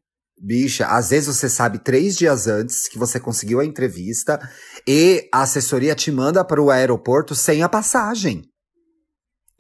[0.40, 4.38] Bicha, às vezes você sabe três dias antes que você conseguiu a entrevista
[4.90, 8.42] e a assessoria te manda para o aeroporto sem a passagem.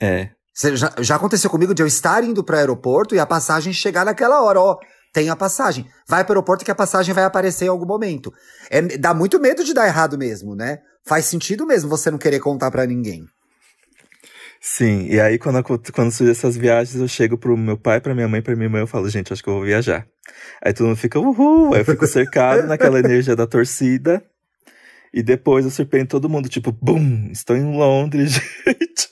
[0.00, 0.30] É.
[0.74, 4.06] Já, já aconteceu comigo de eu estar indo para o aeroporto e a passagem chegar
[4.06, 4.78] naquela hora, ó.
[5.12, 5.86] Tem a passagem.
[6.08, 8.32] Vai para o aeroporto que a passagem vai aparecer em algum momento.
[8.70, 10.78] É, dá muito medo de dar errado mesmo, né?
[11.06, 13.26] Faz sentido mesmo você não querer contar para ninguém.
[14.62, 15.62] Sim, e aí quando,
[15.92, 18.80] quando surgem essas viagens, eu chego pro meu pai, pra minha mãe, pra minha mãe,
[18.80, 20.06] eu falo, gente, acho que eu vou viajar.
[20.64, 24.24] Aí todo mundo fica, uhul, aí eu fico cercado naquela energia da torcida.
[25.12, 28.32] E depois eu surpreendo todo mundo, tipo, bum, estou em Londres,
[28.66, 29.08] gente.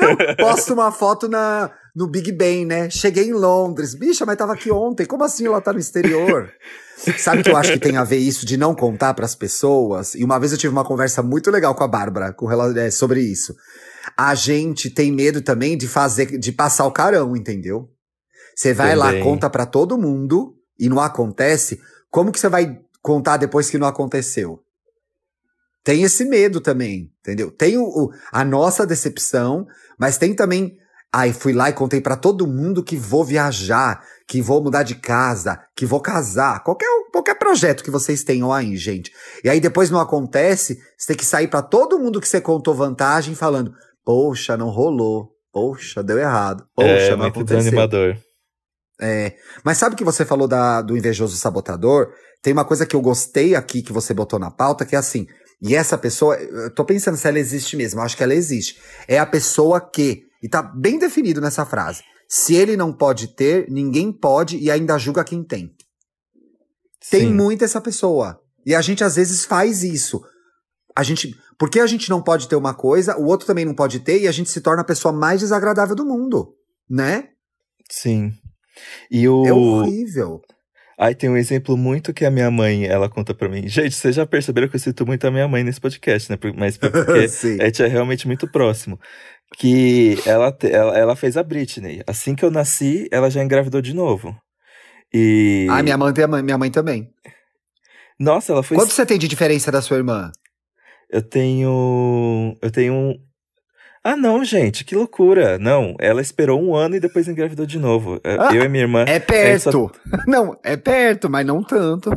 [0.00, 2.90] Não, posto uma foto na, no Big Ben, né?
[2.90, 3.94] Cheguei em Londres.
[3.94, 5.06] Bicha, mas tava aqui ontem.
[5.06, 6.50] Como assim ela tá no exterior?
[7.18, 10.14] Sabe que eu acho que tem a ver isso de não contar para as pessoas?
[10.14, 13.20] E uma vez eu tive uma conversa muito legal com a Bárbara com, é, sobre
[13.20, 13.54] isso
[14.16, 17.88] a gente tem medo também de fazer, de passar o carão, entendeu?
[18.54, 19.18] Você vai também.
[19.20, 21.80] lá, conta para todo mundo e não acontece.
[22.10, 24.58] Como que você vai contar depois que não aconteceu?
[25.84, 27.50] Tem esse medo também, entendeu?
[27.50, 29.66] Tem o, o a nossa decepção,
[29.98, 30.78] mas tem também
[31.16, 34.96] Ai, fui lá e contei para todo mundo que vou viajar, que vou mudar de
[34.96, 36.64] casa, que vou casar.
[36.64, 39.12] Qualquer, qualquer projeto que vocês tenham aí, gente.
[39.44, 42.74] E aí depois não acontece, você tem que sair para todo mundo que você contou
[42.74, 43.72] vantagem falando:
[44.04, 45.30] Poxa, não rolou.
[45.52, 46.66] Poxa, deu errado.
[46.74, 47.58] Poxa, é, não muito aconteceu.
[47.58, 48.16] desanimador.
[49.00, 52.12] É, mas sabe que você falou da, do invejoso sabotador?
[52.44, 55.26] Tem uma coisa que eu gostei aqui que você botou na pauta, que é assim,
[55.62, 58.78] e essa pessoa, eu tô pensando se ela existe mesmo, eu acho que ela existe.
[59.08, 63.66] É a pessoa que, e tá bem definido nessa frase, se ele não pode ter,
[63.70, 65.74] ninguém pode e ainda julga quem tem.
[67.00, 67.10] Sim.
[67.10, 68.38] Tem muito essa pessoa.
[68.66, 70.22] E a gente às vezes faz isso.
[70.94, 74.00] A gente, porque a gente não pode ter uma coisa, o outro também não pode
[74.00, 76.54] ter, e a gente se torna a pessoa mais desagradável do mundo,
[76.90, 77.30] né?
[77.90, 78.34] Sim.
[79.10, 79.46] E o...
[79.46, 80.42] É horrível.
[80.98, 83.66] Aí tem um exemplo muito que a minha mãe, ela conta pra mim.
[83.68, 86.38] Gente, vocês já perceberam que eu cito muito a minha mãe nesse podcast, né?
[86.56, 86.96] Mas porque
[87.60, 88.98] a gente é realmente muito próximo.
[89.56, 92.02] Que ela, ela, ela fez a Britney.
[92.06, 94.36] Assim que eu nasci, ela já engravidou de novo.
[95.12, 95.66] E...
[95.70, 97.10] Ah, minha mãe, minha mãe também.
[98.18, 98.76] Nossa, ela foi...
[98.76, 100.30] Quanto você tem de diferença da sua irmã?
[101.14, 102.56] Eu tenho.
[102.60, 103.14] Eu tenho.
[104.06, 105.58] Ah, não, gente, que loucura.
[105.58, 108.20] Não, ela esperou um ano e depois engravidou de novo.
[108.22, 109.06] É, ah, eu e minha irmã.
[109.08, 109.72] É perto.
[109.72, 109.90] Só...
[110.28, 112.10] Não, é perto, mas não tanto.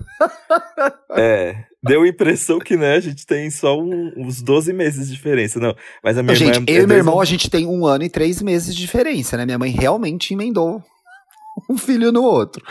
[1.15, 1.63] é.
[1.82, 5.60] Deu a impressão que, né, a gente tem só um, uns 12 meses de diferença.
[5.62, 5.73] Não,
[6.04, 6.65] mas a minha gente, irmã.
[6.67, 9.38] É eu e meu irmão, a gente tem um ano e três meses de diferença,
[9.38, 9.45] né?
[9.45, 10.84] Minha mãe realmente emendou
[11.69, 12.62] um filho no outro.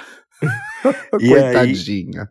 [1.10, 2.22] Coitadinha.
[2.22, 2.28] Aí,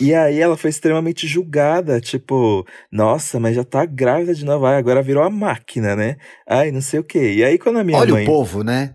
[0.00, 4.76] e aí ela foi extremamente julgada, tipo, nossa, mas já tá grávida de novo, ai,
[4.76, 6.16] agora virou a máquina, né?
[6.46, 7.34] Ai, não sei o quê.
[7.34, 8.24] E aí quando a minha Olha mãe...
[8.24, 8.94] o povo, né?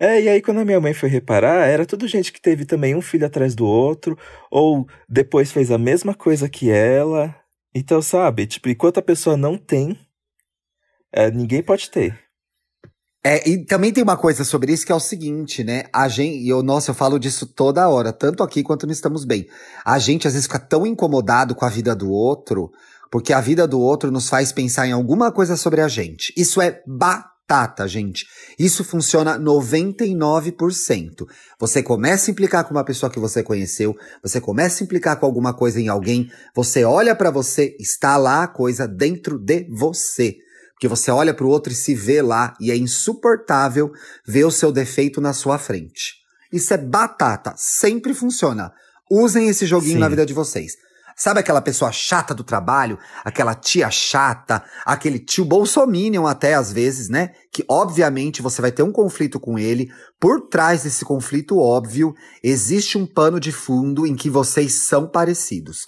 [0.00, 2.94] É, e aí quando a minha mãe foi reparar, era tudo gente que teve também
[2.94, 4.18] um filho atrás do outro,
[4.50, 7.34] ou depois fez a mesma coisa que ela.
[7.74, 9.96] Então, sabe, tipo, enquanto a pessoa não tem,
[11.12, 12.18] é, ninguém pode ter.
[13.24, 15.84] É, e também tem uma coisa sobre isso que é o seguinte, né?
[15.92, 19.46] A gente, eu, nossa, eu falo disso toda hora, tanto aqui quanto no Estamos Bem.
[19.84, 22.72] A gente às vezes fica tão incomodado com a vida do outro,
[23.12, 26.32] porque a vida do outro nos faz pensar em alguma coisa sobre a gente.
[26.36, 28.26] Isso é batata, gente.
[28.58, 31.24] Isso funciona 99%.
[31.60, 35.26] Você começa a implicar com uma pessoa que você conheceu, você começa a implicar com
[35.26, 40.38] alguma coisa em alguém, você olha para você, está lá a coisa dentro de você.
[40.82, 43.92] Porque você olha para o outro e se vê lá e é insuportável
[44.26, 46.16] ver o seu defeito na sua frente.
[46.52, 48.72] Isso é batata, sempre funciona.
[49.08, 50.00] Usem esse joguinho Sim.
[50.00, 50.72] na vida de vocês.
[51.14, 52.98] Sabe aquela pessoa chata do trabalho?
[53.24, 57.30] Aquela tia chata, aquele tio bolsominion até às vezes, né?
[57.52, 59.88] Que obviamente você vai ter um conflito com ele.
[60.18, 65.86] Por trás desse conflito óbvio, existe um pano de fundo em que vocês são parecidos.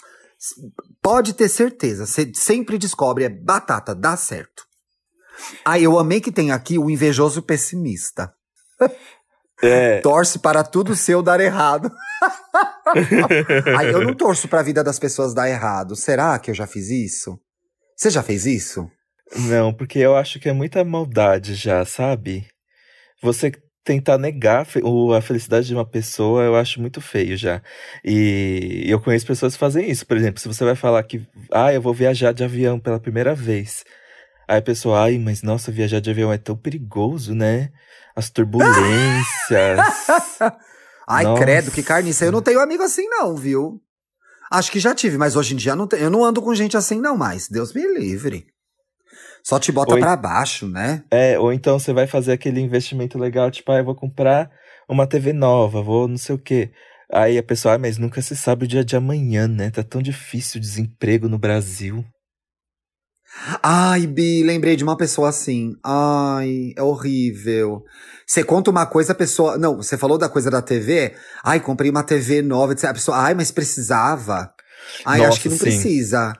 [1.01, 4.63] Pode ter certeza, você sempre descobre, é batata, dá certo.
[5.63, 8.33] Ah, eu amei que tem aqui o invejoso pessimista.
[9.63, 10.01] É.
[10.01, 11.91] Torce para tudo seu dar errado.
[13.77, 15.95] Aí eu não torço para a vida das pessoas dar errado.
[15.95, 17.39] Será que eu já fiz isso?
[17.95, 18.89] Você já fez isso?
[19.49, 22.47] Não, porque eu acho que é muita maldade já, sabe?
[23.21, 23.51] Você
[23.83, 24.65] tentar negar
[25.15, 27.61] a felicidade de uma pessoa, eu acho muito feio já.
[28.03, 30.05] E eu conheço pessoas que fazem isso.
[30.05, 33.35] Por exemplo, se você vai falar que, ah, eu vou viajar de avião pela primeira
[33.35, 33.83] vez.
[34.47, 37.71] Aí a pessoa, ai, mas nossa, viajar de avião é tão perigoso, né?
[38.15, 39.79] As turbulências.
[41.07, 41.41] ai, nossa.
[41.41, 42.25] credo, que carniça.
[42.25, 43.81] Eu não tenho amigo assim, não, viu?
[44.51, 47.01] Acho que já tive, mas hoje em dia não eu não ando com gente assim,
[47.01, 47.49] não mais.
[47.49, 48.47] Deus me livre.
[49.43, 51.03] Só te bota ou, pra baixo, né?
[51.11, 54.49] É, ou então você vai fazer aquele investimento legal, tipo, ah, eu vou comprar
[54.89, 56.71] uma TV nova, vou não sei o quê.
[57.11, 59.69] Aí a pessoa, ah, mas nunca se sabe o dia de amanhã, né?
[59.69, 62.03] Tá tão difícil o desemprego no Brasil.
[63.61, 65.75] Ai, Bi, lembrei de uma pessoa assim.
[65.83, 67.83] Ai, é horrível.
[68.25, 69.57] Você conta uma coisa, a pessoa.
[69.57, 71.13] Não, você falou da coisa da TV.
[71.43, 72.73] Ai, comprei uma TV nova.
[72.73, 74.51] A pessoa, ai, mas precisava.
[75.05, 75.63] Ai, Nossa, acho que não sim.
[75.63, 76.33] precisa.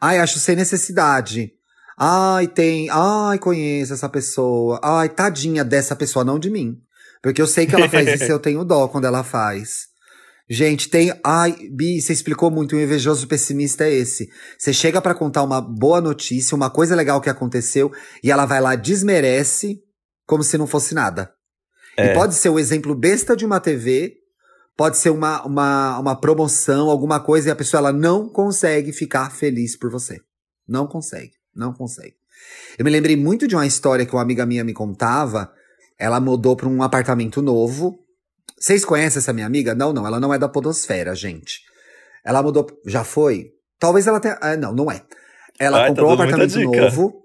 [0.00, 1.52] Ai, acho sem necessidade.
[1.96, 2.88] Ai, tem.
[2.90, 4.80] Ai, conheço essa pessoa.
[4.82, 6.76] Ai, tadinha dessa pessoa, não de mim.
[7.22, 9.91] Porque eu sei que ela faz isso e eu tenho dó quando ela faz.
[10.48, 11.12] Gente, tem.
[11.24, 12.76] Ai, Bi, você explicou muito.
[12.76, 14.28] O invejoso pessimista é esse.
[14.58, 18.60] Você chega para contar uma boa notícia, uma coisa legal que aconteceu, e ela vai
[18.60, 19.80] lá, desmerece,
[20.26, 21.32] como se não fosse nada.
[21.96, 22.12] É.
[22.12, 24.14] E pode ser o exemplo besta de uma TV,
[24.76, 29.30] pode ser uma, uma, uma promoção, alguma coisa, e a pessoa ela não consegue ficar
[29.30, 30.20] feliz por você.
[30.66, 32.16] Não consegue, não consegue.
[32.78, 35.52] Eu me lembrei muito de uma história que uma amiga minha me contava.
[35.98, 38.01] Ela mudou para um apartamento novo
[38.58, 39.74] vocês conhecem essa minha amiga?
[39.74, 41.60] Não, não, ela não é da Podosfera, gente.
[42.24, 42.66] Ela mudou.
[42.86, 43.50] Já foi?
[43.78, 44.38] Talvez ela tenha.
[44.40, 45.02] Ah, não, não é.
[45.58, 47.22] Ela Ai, tá comprou tá um apartamento novo.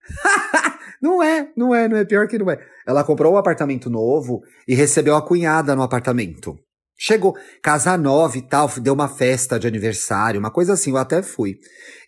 [1.02, 2.04] não é, não é, não é.
[2.04, 2.58] Pior que não é.
[2.86, 6.58] Ela comprou um apartamento novo e recebeu a cunhada no apartamento.
[6.96, 11.22] Chegou, casa nova e tal, deu uma festa de aniversário, uma coisa assim, eu até
[11.22, 11.58] fui.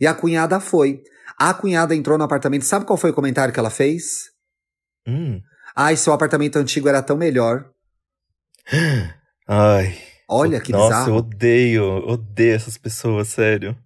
[0.00, 1.02] E a cunhada foi.
[1.38, 4.30] A cunhada entrou no apartamento, sabe qual foi o comentário que ela fez?
[5.06, 5.40] Hum.
[5.74, 7.68] Ai, seu apartamento antigo era tão melhor.
[9.48, 9.96] Ai.
[10.28, 11.10] Olha que Nossa, bizarro.
[11.10, 13.76] eu odeio, odeio essas pessoas, sério.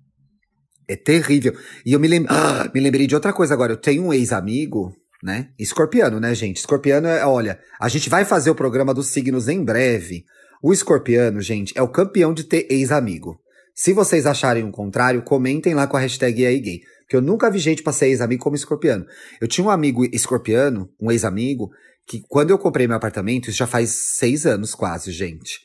[0.89, 1.55] É terrível.
[1.85, 2.25] E eu me, lem...
[2.29, 3.73] ah, me lembrei de outra coisa agora.
[3.73, 5.51] Eu tenho um ex-amigo, né?
[5.59, 6.57] Escorpiano, né, gente?
[6.57, 10.25] Escorpiano é, olha, a gente vai fazer o programa dos signos em breve.
[10.63, 13.39] O escorpiano, gente, é o campeão de ter ex-amigo.
[13.75, 16.81] Se vocês acharem o contrário, comentem lá com a hashtag gay.
[17.03, 19.07] Porque eu nunca vi gente pra ser ex-amigo como escorpiano.
[19.41, 21.71] Eu tinha um amigo escorpiano, um ex-amigo,
[22.07, 25.61] que quando eu comprei meu apartamento, isso já faz seis anos quase, gente.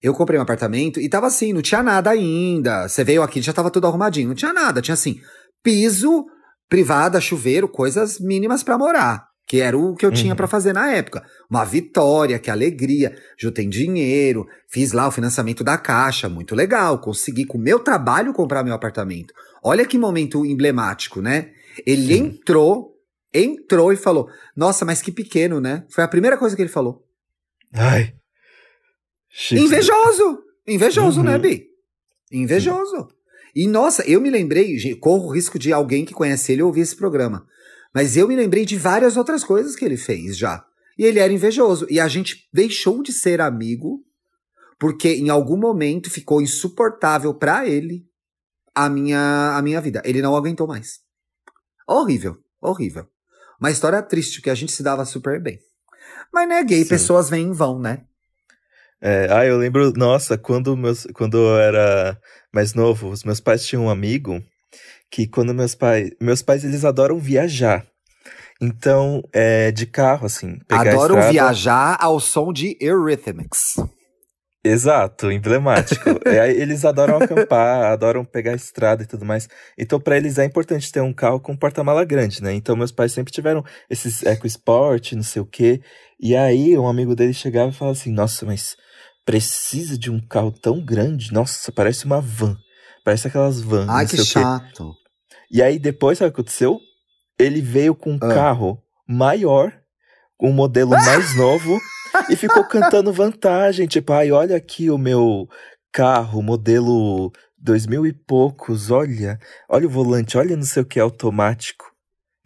[0.00, 2.88] Eu comprei um apartamento e tava assim, não tinha nada ainda.
[2.88, 4.28] Você veio aqui, já tava tudo arrumadinho.
[4.28, 5.20] Não tinha nada, tinha assim,
[5.62, 6.24] piso,
[6.68, 9.26] privada, chuveiro, coisas mínimas para morar.
[9.46, 10.14] Que era o que eu uhum.
[10.14, 11.24] tinha para fazer na época.
[11.50, 13.16] Uma vitória, que alegria.
[13.36, 17.00] Juntei dinheiro, fiz lá o financiamento da caixa, muito legal.
[17.00, 19.32] Consegui, com o meu trabalho, comprar meu apartamento.
[19.64, 21.50] Olha que momento emblemático, né?
[21.86, 22.24] Ele Sim.
[22.26, 22.97] entrou
[23.32, 25.84] entrou e falou: Nossa, mas que pequeno, né?
[25.90, 27.06] Foi a primeira coisa que ele falou.
[27.72, 28.14] Ai.
[29.52, 30.42] Invejoso!
[30.66, 31.42] Invejoso, né, uhum.
[31.42, 31.66] né, Bi?
[32.30, 33.08] Invejoso.
[33.54, 36.96] E nossa, eu me lembrei, corro o risco de alguém que conhece ele ouvir esse
[36.96, 37.46] programa.
[37.94, 40.64] Mas eu me lembrei de várias outras coisas que ele fez já.
[40.98, 41.86] E ele era invejoso.
[41.88, 44.04] E a gente deixou de ser amigo
[44.78, 48.06] porque em algum momento ficou insuportável para ele
[48.74, 50.02] a minha, a minha vida.
[50.04, 51.00] Ele não aguentou mais.
[51.86, 53.08] Horrível, horrível.
[53.60, 55.58] Uma história triste, que a gente se dava super bem.
[56.32, 56.88] Mas né, gay, Sim.
[56.88, 58.02] pessoas vêm e vão, né?
[59.00, 62.18] É, ah, eu lembro, nossa, quando, meus, quando eu era
[62.52, 64.42] mais novo, os meus pais tinham um amigo
[65.10, 67.86] que quando meus pais, meus pais eles adoram viajar.
[68.60, 71.30] Então, é de carro assim, Adoram estrada...
[71.30, 73.76] viajar ao som de Eurythmics.
[74.64, 76.10] Exato, emblemático.
[76.26, 79.48] é, eles adoram acampar, adoram pegar a estrada e tudo mais.
[79.78, 82.52] Então, para eles é importante ter um carro com porta-mala grande, né?
[82.52, 85.80] Então, meus pais sempre tiveram esses EcoSport, não sei o quê.
[86.20, 88.76] E aí, um amigo dele chegava e falava assim: Nossa, mas
[89.24, 91.32] precisa de um carro tão grande?
[91.32, 92.56] Nossa, parece uma van.
[93.04, 93.88] Parece aquelas vans.
[93.88, 94.92] Ai, que chato.
[95.50, 96.80] E aí, depois, sabe o que aconteceu?
[97.38, 98.34] Ele veio com um ah.
[98.34, 99.72] carro maior,
[100.42, 101.78] um modelo mais novo
[102.28, 105.48] e ficou cantando vantagem, tipo, ai, olha aqui o meu
[105.92, 111.00] carro, modelo dois mil e poucos, olha, olha o volante, olha não sei o que
[111.00, 111.84] automático.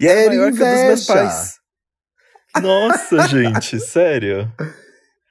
[0.01, 0.65] E é maior inveja.
[0.65, 1.55] que o dos meus pais.
[2.61, 4.51] Nossa, gente, sério.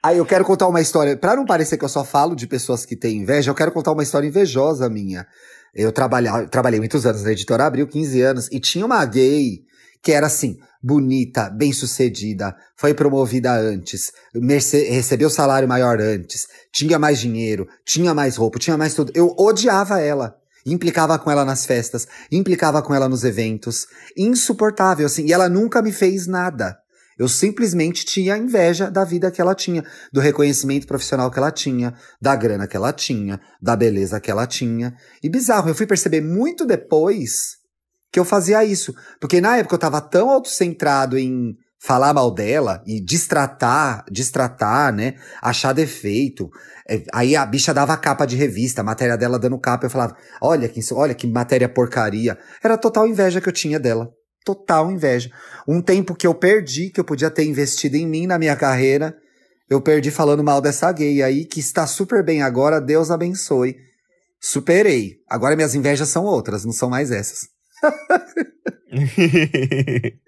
[0.02, 2.84] Aí eu quero contar uma história, para não parecer que eu só falo de pessoas
[2.84, 5.26] que têm inveja, eu quero contar uma história invejosa minha.
[5.74, 9.60] Eu trabalhei, trabalhei muitos anos na editora Abril, 15 anos, e tinha uma gay
[10.02, 14.12] que era assim, bonita, bem-sucedida, foi promovida antes,
[14.90, 19.12] recebeu salário maior antes, tinha mais dinheiro, tinha mais roupa, tinha mais tudo.
[19.14, 20.36] Eu odiava ela.
[20.64, 23.86] Implicava com ela nas festas, implicava com ela nos eventos.
[24.16, 25.26] Insuportável, assim.
[25.26, 26.78] E ela nunca me fez nada.
[27.18, 31.94] Eu simplesmente tinha inveja da vida que ela tinha, do reconhecimento profissional que ela tinha,
[32.20, 34.94] da grana que ela tinha, da beleza que ela tinha.
[35.22, 37.61] E bizarro, eu fui perceber muito depois
[38.12, 38.94] que eu fazia isso.
[39.18, 45.14] Porque na época eu tava tão autocentrado em falar mal dela e distratar, distratar, né?
[45.40, 46.48] Achar defeito.
[46.88, 50.16] É, aí a bicha dava capa de revista, a matéria dela dando capa, eu falava:
[50.40, 52.38] "Olha que olha que matéria porcaria".
[52.62, 54.10] Era total inveja que eu tinha dela.
[54.44, 55.30] Total inveja.
[55.66, 59.16] Um tempo que eu perdi, que eu podia ter investido em mim na minha carreira,
[59.70, 63.76] eu perdi falando mal dessa gay aí que está super bem agora, Deus abençoe.
[64.40, 65.14] Superei.
[65.30, 67.52] Agora minhas invejas são outras, não são mais essas.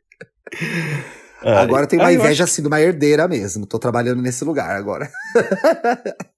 [1.42, 2.52] agora tem uma inveja acho...
[2.52, 3.66] assim de uma herdeira mesmo.
[3.66, 5.10] Tô trabalhando nesse lugar agora.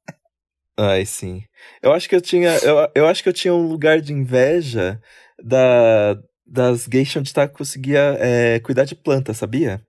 [0.79, 1.43] Ai, sim.
[1.83, 2.57] Eu acho que eu tinha.
[2.59, 5.01] Eu, eu acho que eu tinha um lugar de inveja
[5.43, 9.81] da, das geishas onde tá, conseguia é, cuidar de planta, sabia?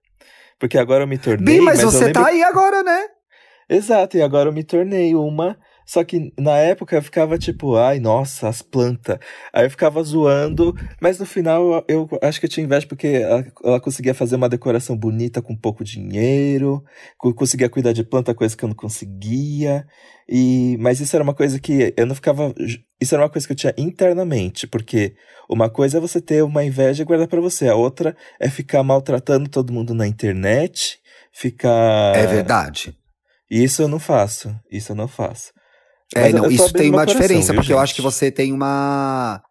[0.57, 1.57] Porque agora eu me tornei.
[1.57, 2.21] Bem, mas, mas você lembro...
[2.21, 3.07] tá aí agora, né?
[3.69, 7.97] Exato, e agora eu me tornei uma só que na época eu ficava tipo, ai,
[7.97, 9.17] nossa, as plantas.
[9.53, 13.45] Aí eu ficava zoando, mas no final eu acho que eu tinha inveja porque ela,
[13.63, 16.83] ela conseguia fazer uma decoração bonita com pouco dinheiro,
[17.17, 19.87] conseguia cuidar de planta, coisa que eu não conseguia.
[20.27, 22.53] E, mas isso era uma coisa que eu não ficava.
[22.99, 25.15] Isso era uma coisa que eu tinha internamente, porque
[25.49, 28.83] uma coisa é você ter uma inveja e guardar para você, a outra é ficar
[28.83, 30.99] maltratando todo mundo na internet,
[31.31, 32.13] ficar.
[32.13, 32.93] É verdade.
[33.49, 34.53] Isso eu não faço.
[34.69, 35.55] Isso eu não faço.
[36.15, 37.71] É, não, isso tem uma coração, diferença, viu, porque gente?
[37.71, 39.41] eu acho que você tem uma.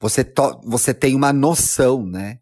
[0.00, 2.38] Você, to, você tem uma noção, né?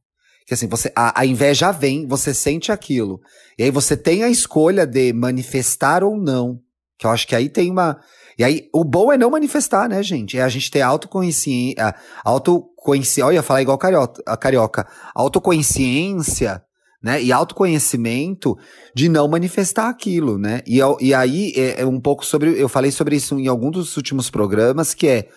[0.46, 3.20] Que assim, você, a, a inveja vem, você sente aquilo.
[3.58, 6.58] E aí você tem a escolha de manifestar ou não.
[6.98, 8.00] Que eu acho que aí tem uma.
[8.38, 10.38] E aí, o bom é não manifestar, né, gente?
[10.38, 11.94] É a gente ter autoconsciência.
[12.24, 13.26] Autoconsciência.
[13.26, 14.88] Olha, ia falar igual carioca, a carioca.
[15.14, 16.62] Autoconsciência
[17.02, 17.22] né?
[17.22, 18.56] E autoconhecimento
[18.94, 20.62] de não manifestar aquilo, né?
[20.66, 22.60] E, e aí é, é um pouco sobre.
[22.60, 25.28] Eu falei sobre isso em algum dos últimos programas, que é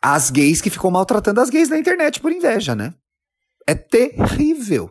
[0.00, 2.94] as gays que ficam maltratando as gays na internet por inveja, né?
[3.66, 4.90] É terrível.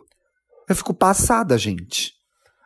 [0.68, 2.12] Eu fico passada, gente.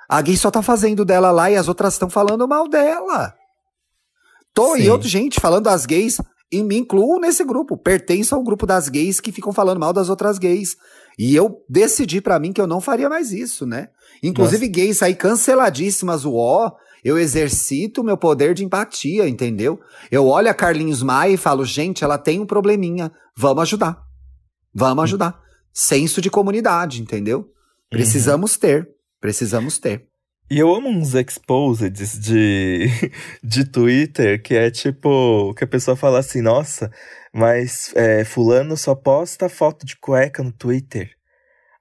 [0.09, 3.35] A gay só tá fazendo dela lá e as outras estão falando mal dela.
[4.55, 4.83] Tô Sim.
[4.83, 6.19] e outro gente falando das gays
[6.51, 7.77] e me incluo nesse grupo.
[7.77, 10.77] Pertenço ao grupo das gays que ficam falando mal das outras gays.
[11.19, 13.89] E eu decidi para mim que eu não faria mais isso, né?
[14.23, 14.81] Inclusive Nossa.
[14.81, 16.71] gays aí canceladíssimas, o ó,
[17.05, 19.81] eu exercito meu poder de empatia, entendeu?
[20.11, 24.01] Eu olho a Carlinhos Maia e falo, gente, ela tem um probleminha, vamos ajudar.
[24.73, 25.41] Vamos ajudar.
[25.73, 27.49] Senso de comunidade, entendeu?
[27.91, 28.61] Precisamos uhum.
[28.61, 28.89] ter,
[29.21, 30.07] precisamos ter.
[30.51, 32.89] E eu amo uns exposeds de,
[33.43, 36.91] de Twitter que é tipo, que a pessoa fala assim, nossa,
[37.39, 41.11] mas é, fulano só posta foto de cueca no Twitter.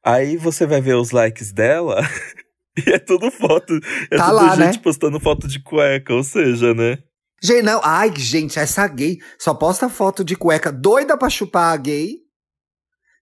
[0.04, 2.00] Aí você vai ver os likes dela
[2.78, 3.74] e é tudo foto,
[4.12, 4.84] é tá tudo lá, gente né?
[4.84, 7.00] postando foto de cueca, ou seja, né?
[7.42, 11.78] Gente, não, ai, gente, essa gay só posta foto de cueca doida pra chupar a
[11.78, 12.18] gay.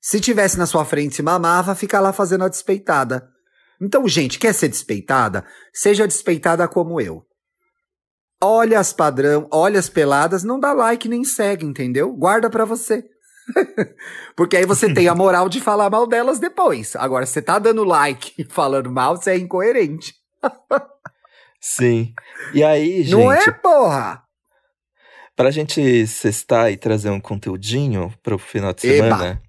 [0.01, 3.27] Se tivesse na sua frente e mamava, fica lá fazendo a despeitada.
[3.81, 5.45] Então, gente, quer ser despeitada?
[5.73, 7.25] Seja despeitada como eu.
[8.47, 12.13] Olha as padrão, olha as peladas, não dá like nem segue, entendeu?
[12.13, 13.03] Guarda pra você.
[14.37, 16.95] Porque aí você tem a moral de falar mal delas depois.
[16.95, 20.13] Agora, você tá dando like e falando mal, você é incoerente.
[21.59, 22.13] Sim.
[22.53, 23.11] E aí, gente.
[23.11, 24.21] Não é, porra?
[25.35, 29.41] Pra gente cestar e trazer um conteúdinho pro final de semana, Eba.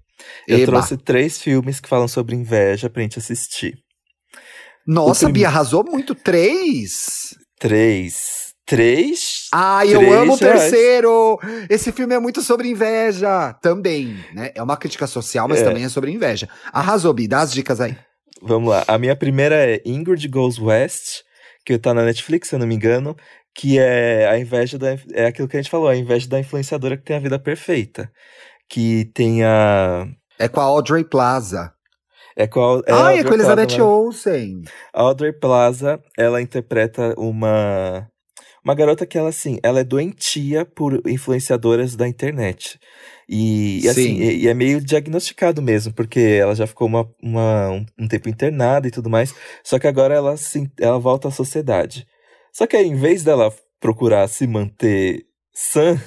[0.47, 0.65] eu Eba.
[0.65, 3.77] trouxe três filmes que falam sobre inveja pra gente assistir.
[4.85, 5.33] Nossa, prim...
[5.33, 6.15] Bia arrasou muito.
[6.15, 7.35] Três?
[7.59, 8.46] Três.
[8.67, 9.47] Três?
[9.53, 11.39] Ai, eu amo o terceiro!
[11.69, 13.53] Esse filme é muito sobre inveja.
[13.61, 14.51] Também, né?
[14.53, 15.63] É uma crítica social, mas é.
[15.63, 16.49] também é sobre inveja.
[16.73, 17.97] Arrasou, Bi, dá as dicas aí.
[18.41, 18.83] Vamos lá.
[18.85, 21.21] A minha primeira é Ingrid Goes West,
[21.65, 23.15] que tá na Netflix, se eu não me engano,
[23.55, 24.97] que é a inveja da.
[25.13, 28.11] É aquilo que a gente falou, a inveja da influenciadora que tem a vida perfeita.
[28.69, 30.05] Que tem a.
[30.37, 31.71] É com a Audrey Plaza.
[32.35, 34.61] É com a, é ah, é com a Elizabeth Plaza, Olsen.
[34.93, 38.09] A Audrey Plaza, ela interpreta uma
[38.67, 42.77] uma garota que ela, assim, ela é doentia por influenciadoras da internet.
[43.29, 47.69] E, e assim, e, e, é meio diagnosticado mesmo, porque ela já ficou uma, uma,
[47.69, 49.33] um, um, tempo internada e tudo mais.
[49.63, 52.05] Só que agora ela, assim, ela volta à sociedade.
[52.51, 55.97] Só que aí, em vez dela procurar se manter sã,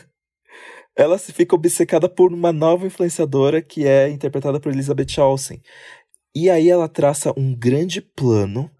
[0.94, 5.62] ela se fica obcecada por uma nova influenciadora que é interpretada por Elizabeth Olsen.
[6.34, 8.70] E aí ela traça um grande plano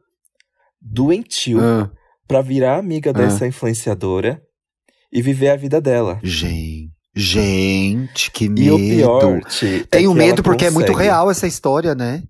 [0.83, 1.91] doentio ah
[2.31, 3.49] para virar amiga dessa ah.
[3.49, 4.41] influenciadora
[5.12, 6.20] e viver a vida dela.
[6.22, 6.93] Gente.
[7.12, 8.62] Gente, que medo.
[8.62, 10.85] E o pior, Ti, é Tenho medo porque consegue.
[10.85, 12.22] é muito real essa história, né?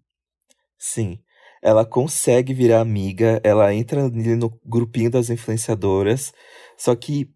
[0.78, 1.18] Sim.
[1.62, 6.32] Ela consegue virar amiga, ela entra no grupinho das influenciadoras,
[6.78, 7.28] só que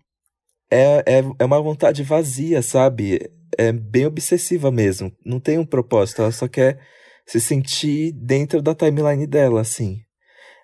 [0.70, 3.30] é, é, é uma vontade vazia, sabe?
[3.58, 5.12] É bem obsessiva mesmo.
[5.22, 6.80] Não tem um propósito, ela só quer
[7.26, 10.03] se sentir dentro da timeline dela, assim.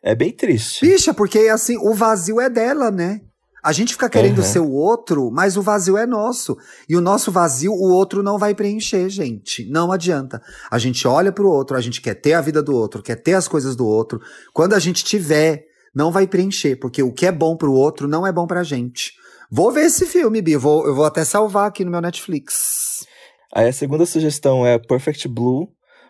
[0.02, 0.86] É bem triste.
[0.86, 3.20] Bicha, porque assim, o vazio é dela, né?
[3.62, 4.44] A gente fica querendo uhum.
[4.44, 6.56] ser o outro, mas o vazio é nosso.
[6.88, 9.68] E o nosso vazio, o outro não vai preencher, gente.
[9.70, 10.40] Não adianta.
[10.70, 13.34] A gente olha pro outro, a gente quer ter a vida do outro, quer ter
[13.34, 14.18] as coisas do outro.
[14.54, 18.26] Quando a gente tiver, não vai preencher, porque o que é bom pro outro não
[18.26, 19.12] é bom pra gente.
[19.50, 20.56] Vou ver esse filme, Bi.
[20.56, 23.04] Vou, eu vou até salvar aqui no meu Netflix.
[23.52, 25.68] Aí a segunda sugestão é Perfect Blue,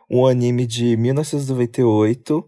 [0.09, 2.45] um anime de 1998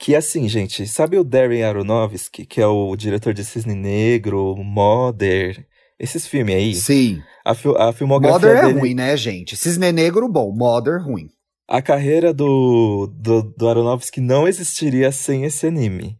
[0.00, 5.62] que assim, gente, sabe o Darren Aronofsky, que é o diretor de Cisne Negro, Mother,
[5.98, 6.74] esses filmes aí?
[6.74, 7.22] Sim.
[7.44, 8.78] A, a filmografia Mother é dele...
[8.78, 9.58] é ruim, né, gente?
[9.58, 10.54] Cisne Negro, bom.
[10.56, 11.28] Mother, ruim.
[11.68, 16.16] A carreira do, do, do Aronofsky não existiria sem esse anime.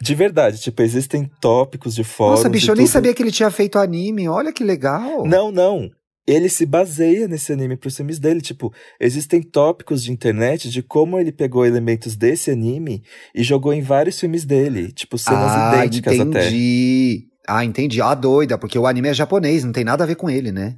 [0.00, 3.50] De verdade, tipo, existem tópicos de fóruns Nossa, bicho, eu nem sabia que ele tinha
[3.50, 4.28] feito anime.
[4.28, 5.26] Olha que legal.
[5.26, 5.90] Não, não
[6.26, 8.40] ele se baseia nesse anime para os filmes dele.
[8.40, 13.02] Tipo, existem tópicos de internet de como ele pegou elementos desse anime
[13.34, 14.92] e jogou em vários filmes dele.
[14.92, 16.36] Tipo, cenas ah, idênticas entendi.
[16.36, 16.46] até.
[16.46, 17.28] Entendi.
[17.48, 18.02] Ah, entendi.
[18.02, 20.76] Ah, doida, porque o anime é japonês, não tem nada a ver com ele, né?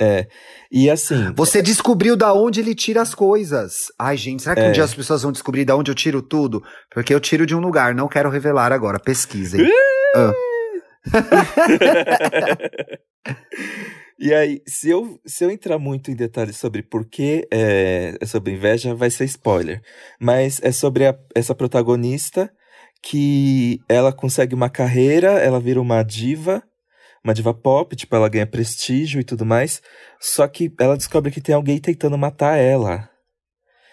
[0.00, 0.26] É.
[0.72, 1.32] E assim.
[1.36, 3.92] Você descobriu da onde ele tira as coisas.
[3.96, 4.68] Ai, gente, será que é.
[4.68, 6.60] um dia as pessoas vão descobrir da onde eu tiro tudo?
[6.92, 8.98] Porque eu tiro de um lugar, não quero revelar agora.
[8.98, 9.64] Pesquisem.
[10.16, 10.32] ah.
[14.18, 18.26] E aí, se eu, se eu entrar muito em detalhes sobre por que é, é
[18.26, 19.82] sobre inveja, vai ser spoiler.
[20.20, 22.50] Mas é sobre a, essa protagonista
[23.02, 26.62] que ela consegue uma carreira, ela vira uma diva,
[27.24, 29.82] uma diva pop, tipo, ela ganha prestígio e tudo mais.
[30.20, 33.10] Só que ela descobre que tem alguém tentando matar ela.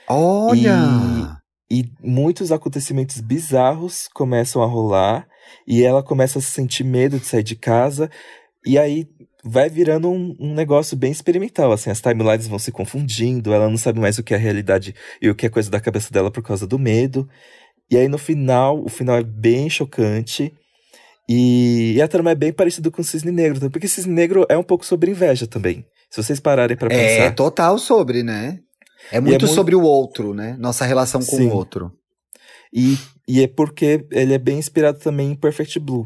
[0.08, 1.42] Olha!
[1.70, 5.28] E, e muitos acontecimentos bizarros começam a rolar.
[5.68, 8.10] E ela começa a sentir medo de sair de casa.
[8.66, 9.08] E aí
[9.44, 13.78] vai virando um, um, negócio bem experimental, assim, as timelines vão se confundindo, ela não
[13.78, 16.44] sabe mais o que é realidade e o que é coisa da cabeça dela por
[16.44, 17.28] causa do medo.
[17.90, 20.54] E aí no final, o final é bem chocante.
[21.28, 24.58] E, e a trama é bem parecida com o Cisne Negro, porque Cisne Negro é
[24.58, 25.86] um pouco sobre inveja também.
[26.10, 27.24] Se vocês pararem para é, pensar.
[27.26, 28.60] É total sobre, né?
[29.12, 30.56] É muito, é muito sobre o outro, né?
[30.60, 31.48] Nossa relação com Sim.
[31.48, 31.92] o outro.
[32.74, 36.06] E, e é porque ele é bem inspirado também em Perfect Blue.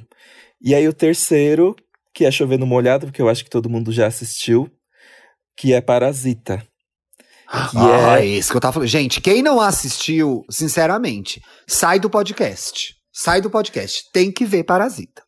[0.61, 1.75] E aí o terceiro,
[2.15, 4.71] que é Chovendo Molhado, porque eu acho que todo mundo já assistiu,
[5.57, 6.65] que é Parasita.
[7.69, 8.25] Que ah, é...
[8.25, 8.87] isso que eu tava falando.
[8.87, 12.95] Gente, quem não assistiu, sinceramente, sai do podcast.
[13.11, 14.09] Sai do podcast.
[14.13, 15.23] Tem que ver Parasita.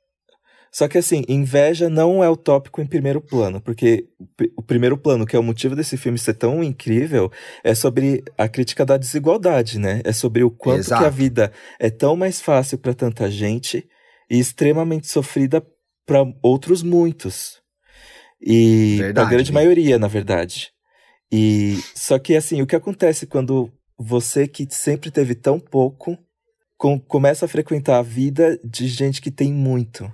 [0.71, 4.05] Só que assim, inveja não é o tópico em primeiro plano, porque
[4.55, 7.31] o primeiro plano, que é o motivo desse filme ser tão incrível,
[7.63, 10.01] é sobre a crítica da desigualdade, né?
[10.05, 11.01] É sobre o quanto Exato.
[11.01, 13.87] que a vida é tão mais fácil para tanta gente
[14.29, 15.65] e extremamente sofrida
[16.07, 17.57] para outros muitos.
[18.41, 20.71] E a grande maioria, na verdade.
[21.31, 26.17] E só que assim, o que acontece quando você que sempre teve tão pouco
[26.77, 30.09] com, começa a frequentar a vida de gente que tem muito.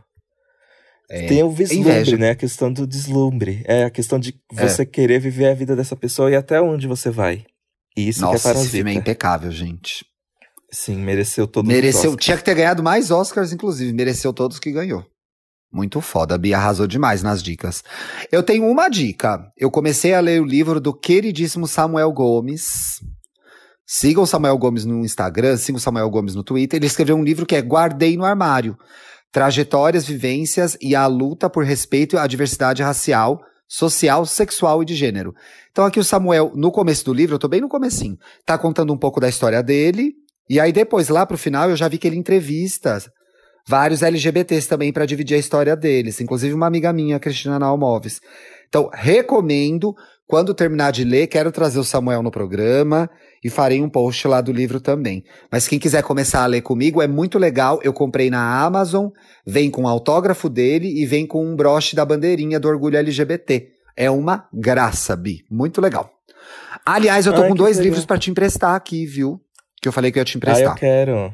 [1.09, 2.17] É, Tem o vislumbre, inveja.
[2.17, 2.31] né?
[2.31, 3.61] A questão do deslumbre.
[3.65, 4.67] É a questão de é.
[4.67, 4.85] você é.
[4.85, 7.45] querer viver a vida dessa pessoa e até onde você vai.
[7.95, 8.65] E isso Nossa, que é parasita.
[8.65, 10.05] esse filme é impecável, gente.
[10.71, 13.93] Sim, mereceu todos mereceu, os Tinha que ter ganhado mais Oscars, inclusive.
[13.93, 15.05] Mereceu todos que ganhou.
[15.73, 16.35] Muito foda.
[16.35, 17.83] A Bia arrasou demais nas dicas.
[18.31, 19.51] Eu tenho uma dica.
[19.57, 22.99] Eu comecei a ler o livro do queridíssimo Samuel Gomes.
[23.83, 26.77] Sigam o Samuel Gomes no Instagram, sigam o Samuel Gomes no Twitter.
[26.77, 28.77] Ele escreveu um livro que é Guardei no Armário.
[29.31, 35.33] Trajetórias, vivências e a luta por respeito à diversidade racial, social, sexual e de gênero.
[35.71, 38.15] Então aqui o Samuel, no começo do livro, eu tô bem no comecinho,
[38.45, 40.13] tá contando um pouco da história dele,
[40.47, 43.01] e aí depois, lá pro final, eu já vi que ele entrevista
[43.67, 48.19] vários LGBTs também para dividir a história deles, inclusive uma amiga minha, Cristina Nalmoves.
[48.67, 49.95] Então, recomendo,
[50.25, 53.09] quando terminar de ler, quero trazer o Samuel no programa
[53.43, 55.23] e farei um post lá do livro também.
[55.51, 57.79] Mas quem quiser começar a ler comigo, é muito legal.
[57.83, 59.09] Eu comprei na Amazon,
[59.45, 63.67] vem com autógrafo dele e vem com um broche da bandeirinha do orgulho LGBT.
[63.95, 65.43] É uma graça, Bi.
[65.51, 66.09] Muito legal.
[66.85, 67.89] Aliás, eu tô Ai, com dois legal.
[67.89, 69.39] livros para te emprestar aqui, viu?
[69.81, 70.69] Que eu falei que eu ia te emprestar.
[70.69, 71.33] Ah, eu quero.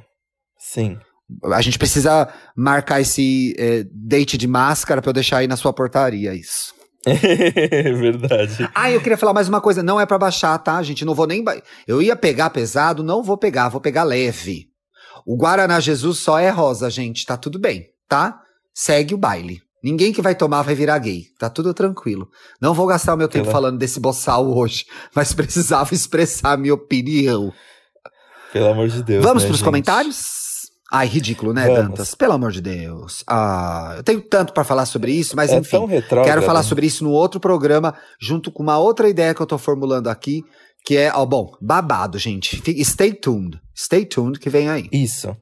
[0.57, 0.97] Sim.
[1.43, 5.71] A gente precisa marcar esse é, date de máscara pra eu deixar aí na sua
[5.71, 6.73] portaria, isso.
[7.05, 8.69] Verdade.
[8.73, 9.81] Ah, eu queria falar mais uma coisa.
[9.81, 11.05] Não é para baixar, tá, gente?
[11.05, 11.43] Não vou nem.
[11.43, 11.61] Ba...
[11.87, 14.67] Eu ia pegar pesado, não vou pegar, vou pegar leve.
[15.25, 17.25] O Guaraná Jesus só é rosa, gente.
[17.25, 18.41] Tá tudo bem, tá?
[18.73, 19.61] Segue o baile.
[19.83, 21.25] Ninguém que vai tomar vai virar gay.
[21.37, 22.27] Tá tudo tranquilo.
[22.61, 23.53] Não vou gastar o meu tempo Pela...
[23.53, 27.53] falando desse boçal hoje, mas precisava expressar a minha opinião.
[28.51, 29.23] Pelo amor de Deus.
[29.23, 29.65] Vamos né, pros gente?
[29.65, 30.38] comentários?
[30.91, 31.89] Ai, ridículo, né, Vamos.
[31.89, 32.15] Dantas?
[32.15, 33.23] Pelo amor de Deus.
[33.27, 35.87] Ah, eu tenho tanto para falar sobre isso, mas é enfim.
[36.23, 39.57] Quero falar sobre isso no outro programa, junto com uma outra ideia que eu tô
[39.57, 40.43] formulando aqui,
[40.83, 42.61] que é, ó, bom, babado, gente.
[42.83, 43.59] Stay tuned.
[43.77, 44.89] Stay tuned que vem aí.
[44.91, 45.35] Isso.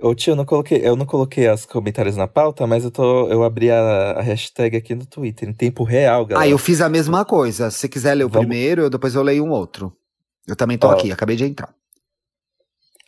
[0.00, 3.28] Ô tio, eu não coloquei, eu não coloquei os comentários na pauta, mas eu tô,
[3.28, 6.46] eu abri a, a hashtag aqui no Twitter, em tempo real, galera.
[6.46, 7.70] Ah, eu fiz a mesma coisa.
[7.70, 8.46] Se quiser ler o Vamos...
[8.46, 9.92] primeiro, depois eu leio um outro.
[10.46, 11.72] Eu também tô ó, aqui, acabei de entrar.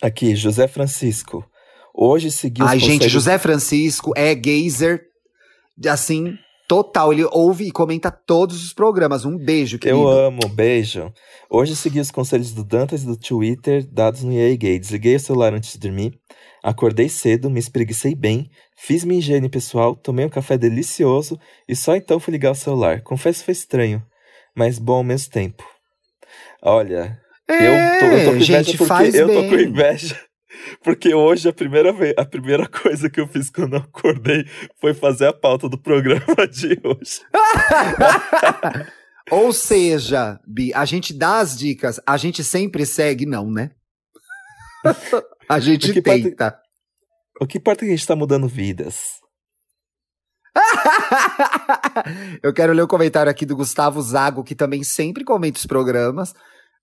[0.01, 1.43] Aqui, José Francisco.
[1.99, 5.01] Hoje seguiu Ai, gente, José Francisco é gazer,
[5.87, 6.37] assim,
[6.67, 7.11] total.
[7.11, 9.25] Ele ouve e comenta todos os programas.
[9.25, 10.01] Um beijo, querido.
[10.01, 11.11] Eu amo, beijo.
[11.49, 14.77] Hoje segui os conselhos do Dantas e do Twitter dados no EA Gay.
[14.77, 16.13] Desliguei o celular antes de dormir,
[16.61, 21.95] acordei cedo, me espreguicei bem, fiz minha higiene pessoal, tomei um café delicioso e só
[21.95, 23.01] então fui ligar o celular.
[23.01, 24.03] Confesso que foi estranho,
[24.55, 25.63] mas bom ao mesmo tempo.
[26.61, 27.17] Olha,
[27.49, 30.26] é, eu, tô, eu tô com inveja gente, porque eu tô com inveja
[30.83, 34.45] porque hoje a primeira vez, a primeira coisa que eu fiz quando eu acordei
[34.79, 37.21] foi fazer a pauta do programa de hoje.
[39.29, 43.71] Ou seja, Bi, a gente dá as dicas, a gente sempre segue, não, né?
[45.49, 46.27] a gente o tenta.
[46.27, 46.59] Importa,
[47.41, 49.01] o que importa é que a gente tá mudando vidas.
[52.41, 56.33] eu quero ler o comentário aqui do Gustavo Zago, que também sempre comenta os programas.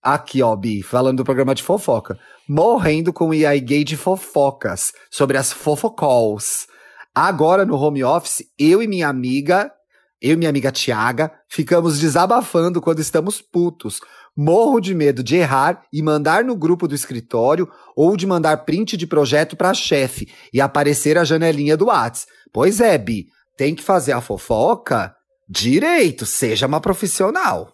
[0.05, 2.19] Aqui, ó, Bi, falando do programa de fofoca.
[2.47, 6.67] Morrendo com o EI gay de fofocas, sobre as fofocalls.
[7.15, 9.73] Agora, no home office, eu e minha amiga,
[10.21, 14.01] eu e minha amiga Tiaga, ficamos desabafando quando estamos putos.
[14.37, 18.99] Morro de medo de errar e mandar no grupo do escritório ou de mandar print
[18.99, 22.27] de projeto pra chefe e aparecer a janelinha do Whats.
[22.53, 23.25] Pois é, Bi,
[23.57, 25.15] tem que fazer a fofoca
[25.49, 27.73] direito, seja uma profissional.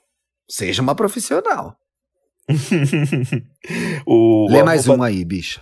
[0.48, 1.74] Seja uma profissional.
[4.06, 5.60] o, Lê o mais arroba, um aí, bicho.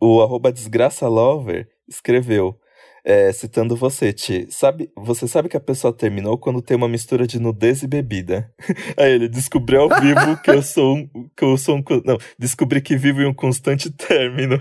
[0.00, 2.56] O arroba desgraça lover escreveu,
[3.04, 7.26] é, citando você, Ti, sabe, você sabe que a pessoa terminou quando tem uma mistura
[7.26, 8.50] de nudez e bebida.
[8.96, 12.80] Aí ele descobriu ao vivo que eu sou um, que eu sou um, não, descobri
[12.80, 14.58] que vivo em um constante término.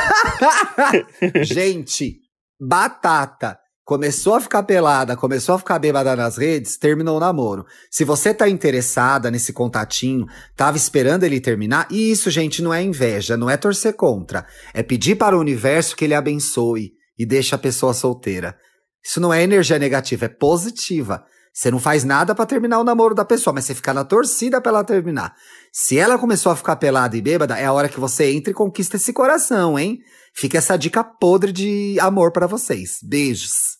[1.44, 2.20] Gente,
[2.58, 3.58] batata
[3.90, 7.66] começou a ficar pelada, começou a ficar bêbada nas redes, terminou o namoro.
[7.90, 12.80] Se você tá interessada nesse contatinho, tava esperando ele terminar, e isso, gente, não é
[12.80, 14.46] inveja, não é torcer contra.
[14.72, 18.56] É pedir para o universo que ele abençoe e deixe a pessoa solteira.
[19.04, 21.24] Isso não é energia negativa, é positiva.
[21.52, 24.60] Você não faz nada para terminar o namoro da pessoa, mas você fica na torcida
[24.60, 25.34] pra ela terminar.
[25.72, 28.54] Se ela começou a ficar pelada e bêbada, é a hora que você entra e
[28.54, 29.98] conquista esse coração, hein?
[30.32, 32.98] Fica essa dica podre de amor para vocês.
[33.02, 33.79] Beijos.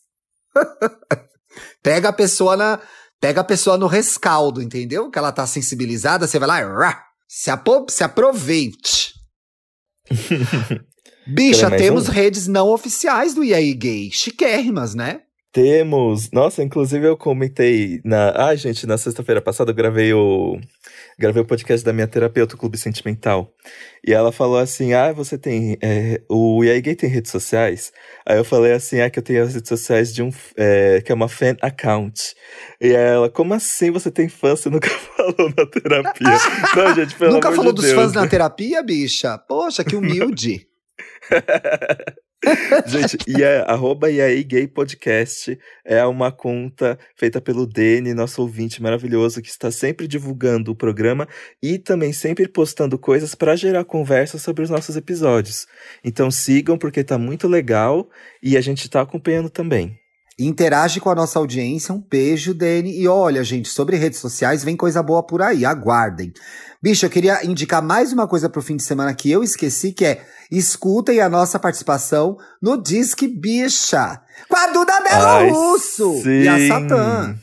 [1.82, 2.80] pega a pessoa na.
[3.20, 5.10] Pega a pessoa no rescaldo, entendeu?
[5.10, 9.12] Que ela tá sensibilizada, você vai lá, se, apo, se aproveite.
[11.26, 12.12] Bicha, temos um?
[12.12, 15.20] redes não oficiais do EA Gay, chiquérrimas, né?
[15.52, 16.30] Temos.
[16.30, 18.30] Nossa, inclusive eu comentei na.
[18.30, 20.58] Ah, gente, na sexta-feira passada eu gravei o.
[21.18, 23.52] Gravei o podcast da minha terapeuta, o Clube Sentimental.
[24.06, 25.76] E ela falou assim: Ah, você tem.
[25.82, 27.92] É, o E aí Gay tem redes sociais?
[28.26, 30.30] Aí eu falei assim: Ah, que eu tenho as redes sociais de um.
[30.56, 32.34] É, que é uma fan account.
[32.80, 34.56] E ela, como assim você tem fã?
[34.56, 36.26] Você nunca falou na terapia.
[36.76, 37.96] Não, gente, pelo Nunca falou de dos Deus.
[37.96, 39.36] fãs na terapia, bicha?
[39.38, 40.66] Poxa, que humilde.
[42.86, 48.40] Gente, e é arroba e aí gay podcast é uma conta feita pelo Dene, nosso
[48.40, 51.28] ouvinte maravilhoso, que está sempre divulgando o programa
[51.62, 55.66] e também sempre postando coisas para gerar conversa sobre os nossos episódios.
[56.02, 58.08] Então sigam porque tá muito legal
[58.42, 59.99] e a gente tá acompanhando também.
[60.46, 61.94] Interage com a nossa audiência.
[61.94, 62.98] Um beijo, Dani.
[62.98, 65.64] E olha, gente, sobre redes sociais, vem coisa boa por aí.
[65.64, 66.32] Aguardem.
[66.82, 70.04] Bicho, eu queria indicar mais uma coisa pro fim de semana que eu esqueci, que
[70.04, 74.20] é escutem a nossa participação no Disque Bicha.
[74.48, 76.68] Com a Duda Delo Ai, Russo e a.
[76.68, 77.38] Satã.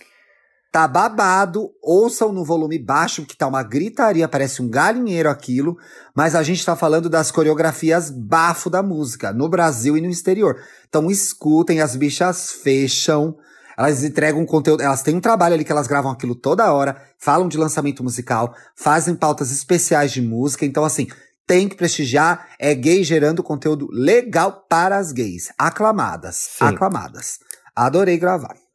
[0.78, 5.75] Tá babado, ouçam no volume baixo, que tá uma gritaria, parece um galinheiro aquilo,
[6.15, 10.61] mas a gente tá falando das coreografias bafo da música, no Brasil e no exterior.
[10.88, 13.36] Então escutem, as bichas fecham,
[13.75, 17.47] elas entregam conteúdo, elas têm um trabalho ali que elas gravam aquilo toda hora, falam
[17.47, 21.07] de lançamento musical, fazem pautas especiais de música, então assim,
[21.47, 26.65] tem que prestigiar, é gay gerando conteúdo legal para as gays, aclamadas, Sim.
[26.65, 27.39] aclamadas.
[27.75, 28.66] Adorei gravar.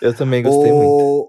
[0.00, 1.28] Eu também gostei muito.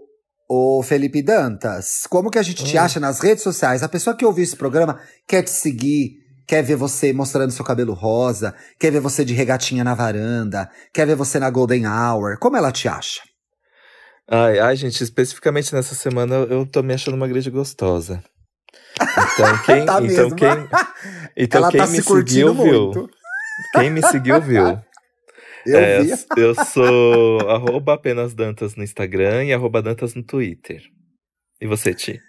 [0.49, 2.84] Ô, Felipe Dantas, como que a gente te Oi.
[2.84, 3.84] acha nas redes sociais?
[3.84, 7.93] A pessoa que ouviu esse programa quer te seguir, quer ver você mostrando seu cabelo
[7.93, 12.38] rosa, quer ver você de regatinha na varanda, quer ver você na Golden Hour.
[12.39, 13.22] Como ela te acha?
[14.30, 18.22] Ai, ai, gente, especificamente nessa semana eu- tô me achando uma grande gostosa.
[18.99, 20.67] Então quem, Tá então quem,
[21.38, 22.82] então ela quem tá me se curtindo seguiu viu.
[22.88, 23.09] muito.
[23.74, 24.78] Quem me seguiu viu.
[25.66, 26.01] Eu É,
[26.38, 30.82] eu sou arroba apenas Dantas no Instagram e arroba Dantas no Twitter.
[31.62, 32.20] E você, Ti?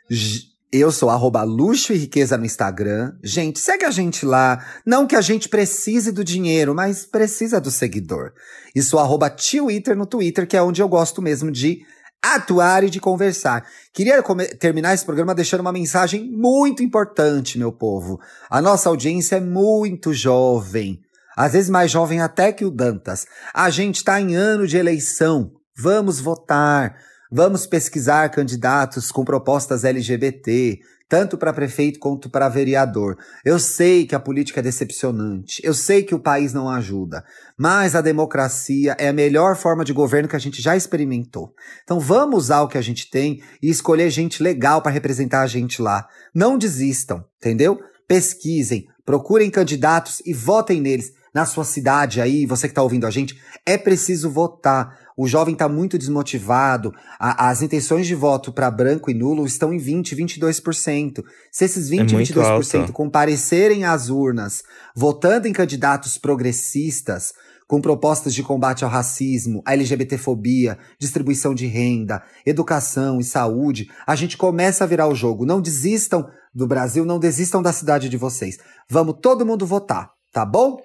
[0.72, 3.12] Eu sou arroba luxo e riqueza no Instagram.
[3.22, 4.64] Gente, segue a gente lá.
[4.87, 8.33] Não que a gente precise do dinheiro, mas precisa do seguidor.
[8.74, 11.83] E sou arroba Twitter no Twitter, que é onde eu gosto mesmo de
[12.22, 13.66] atuar e de conversar.
[13.93, 14.22] Queria
[14.59, 18.18] terminar esse programa deixando uma mensagem muito importante, meu povo.
[18.49, 21.01] A nossa audiência é muito jovem.
[21.37, 23.26] Às vezes mais jovem até que o Dantas.
[23.55, 25.53] A gente está em ano de eleição.
[25.76, 26.97] Vamos votar.
[27.35, 30.78] Vamos pesquisar candidatos com propostas LGBT,
[31.09, 33.16] tanto para prefeito quanto para vereador.
[33.43, 37.24] Eu sei que a política é decepcionante, eu sei que o país não ajuda,
[37.59, 41.55] mas a democracia é a melhor forma de governo que a gente já experimentou.
[41.83, 45.47] Então vamos usar o que a gente tem e escolher gente legal para representar a
[45.47, 46.07] gente lá.
[46.35, 47.78] Não desistam, entendeu?
[48.07, 51.12] Pesquisem, procurem candidatos e votem neles.
[51.35, 54.99] Na sua cidade aí, você que está ouvindo a gente, é preciso votar.
[55.16, 56.93] O jovem está muito desmotivado.
[57.18, 61.22] A- as intenções de voto para branco e nulo estão em 20, 22%.
[61.51, 62.93] Se esses 20, É muito 22% alto.
[62.93, 64.62] comparecerem às urnas,
[64.95, 67.33] votando em candidatos progressistas,
[67.66, 74.14] com propostas de combate ao racismo, à LGBTfobia, distribuição de renda, educação e saúde, a
[74.14, 75.47] gente começa a virar o jogo.
[75.47, 78.59] Não desistam do Brasil, não desistam da cidade de vocês.
[78.91, 80.76] Vamos todo mundo votar, tá bom?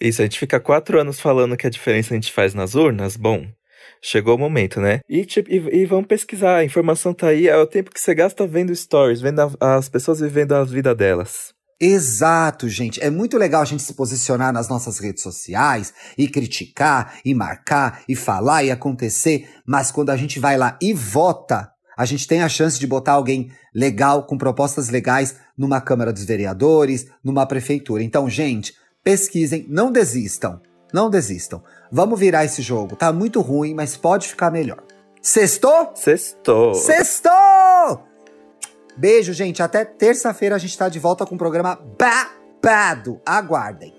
[0.00, 3.16] Isso, a gente fica quatro anos falando que a diferença a gente faz nas urnas.
[3.16, 3.46] Bom,
[4.00, 5.00] chegou o momento, né?
[5.08, 6.56] E, tipo, e, e vamos pesquisar.
[6.58, 7.48] A informação tá aí.
[7.48, 10.94] É o tempo que você gasta vendo stories, vendo a- as pessoas vivendo a vida
[10.94, 11.52] delas.
[11.80, 13.02] Exato, gente.
[13.02, 18.02] É muito legal a gente se posicionar nas nossas redes sociais e criticar, e marcar,
[18.08, 22.42] e falar e acontecer, mas quando a gente vai lá e vota, a gente tem
[22.42, 28.02] a chance de botar alguém legal, com propostas legais, numa Câmara dos Vereadores, numa prefeitura.
[28.02, 28.72] Então, gente,
[29.08, 30.60] pesquisem, não desistam.
[30.92, 31.62] Não desistam.
[31.90, 32.94] Vamos virar esse jogo.
[32.94, 34.82] Tá muito ruim, mas pode ficar melhor.
[35.22, 35.92] Sextou?
[35.94, 36.74] Sextou.
[36.74, 38.02] Sextou!
[38.94, 39.62] Beijo, gente.
[39.62, 43.18] Até terça-feira a gente tá de volta com o programa babado.
[43.24, 43.97] Aguardem.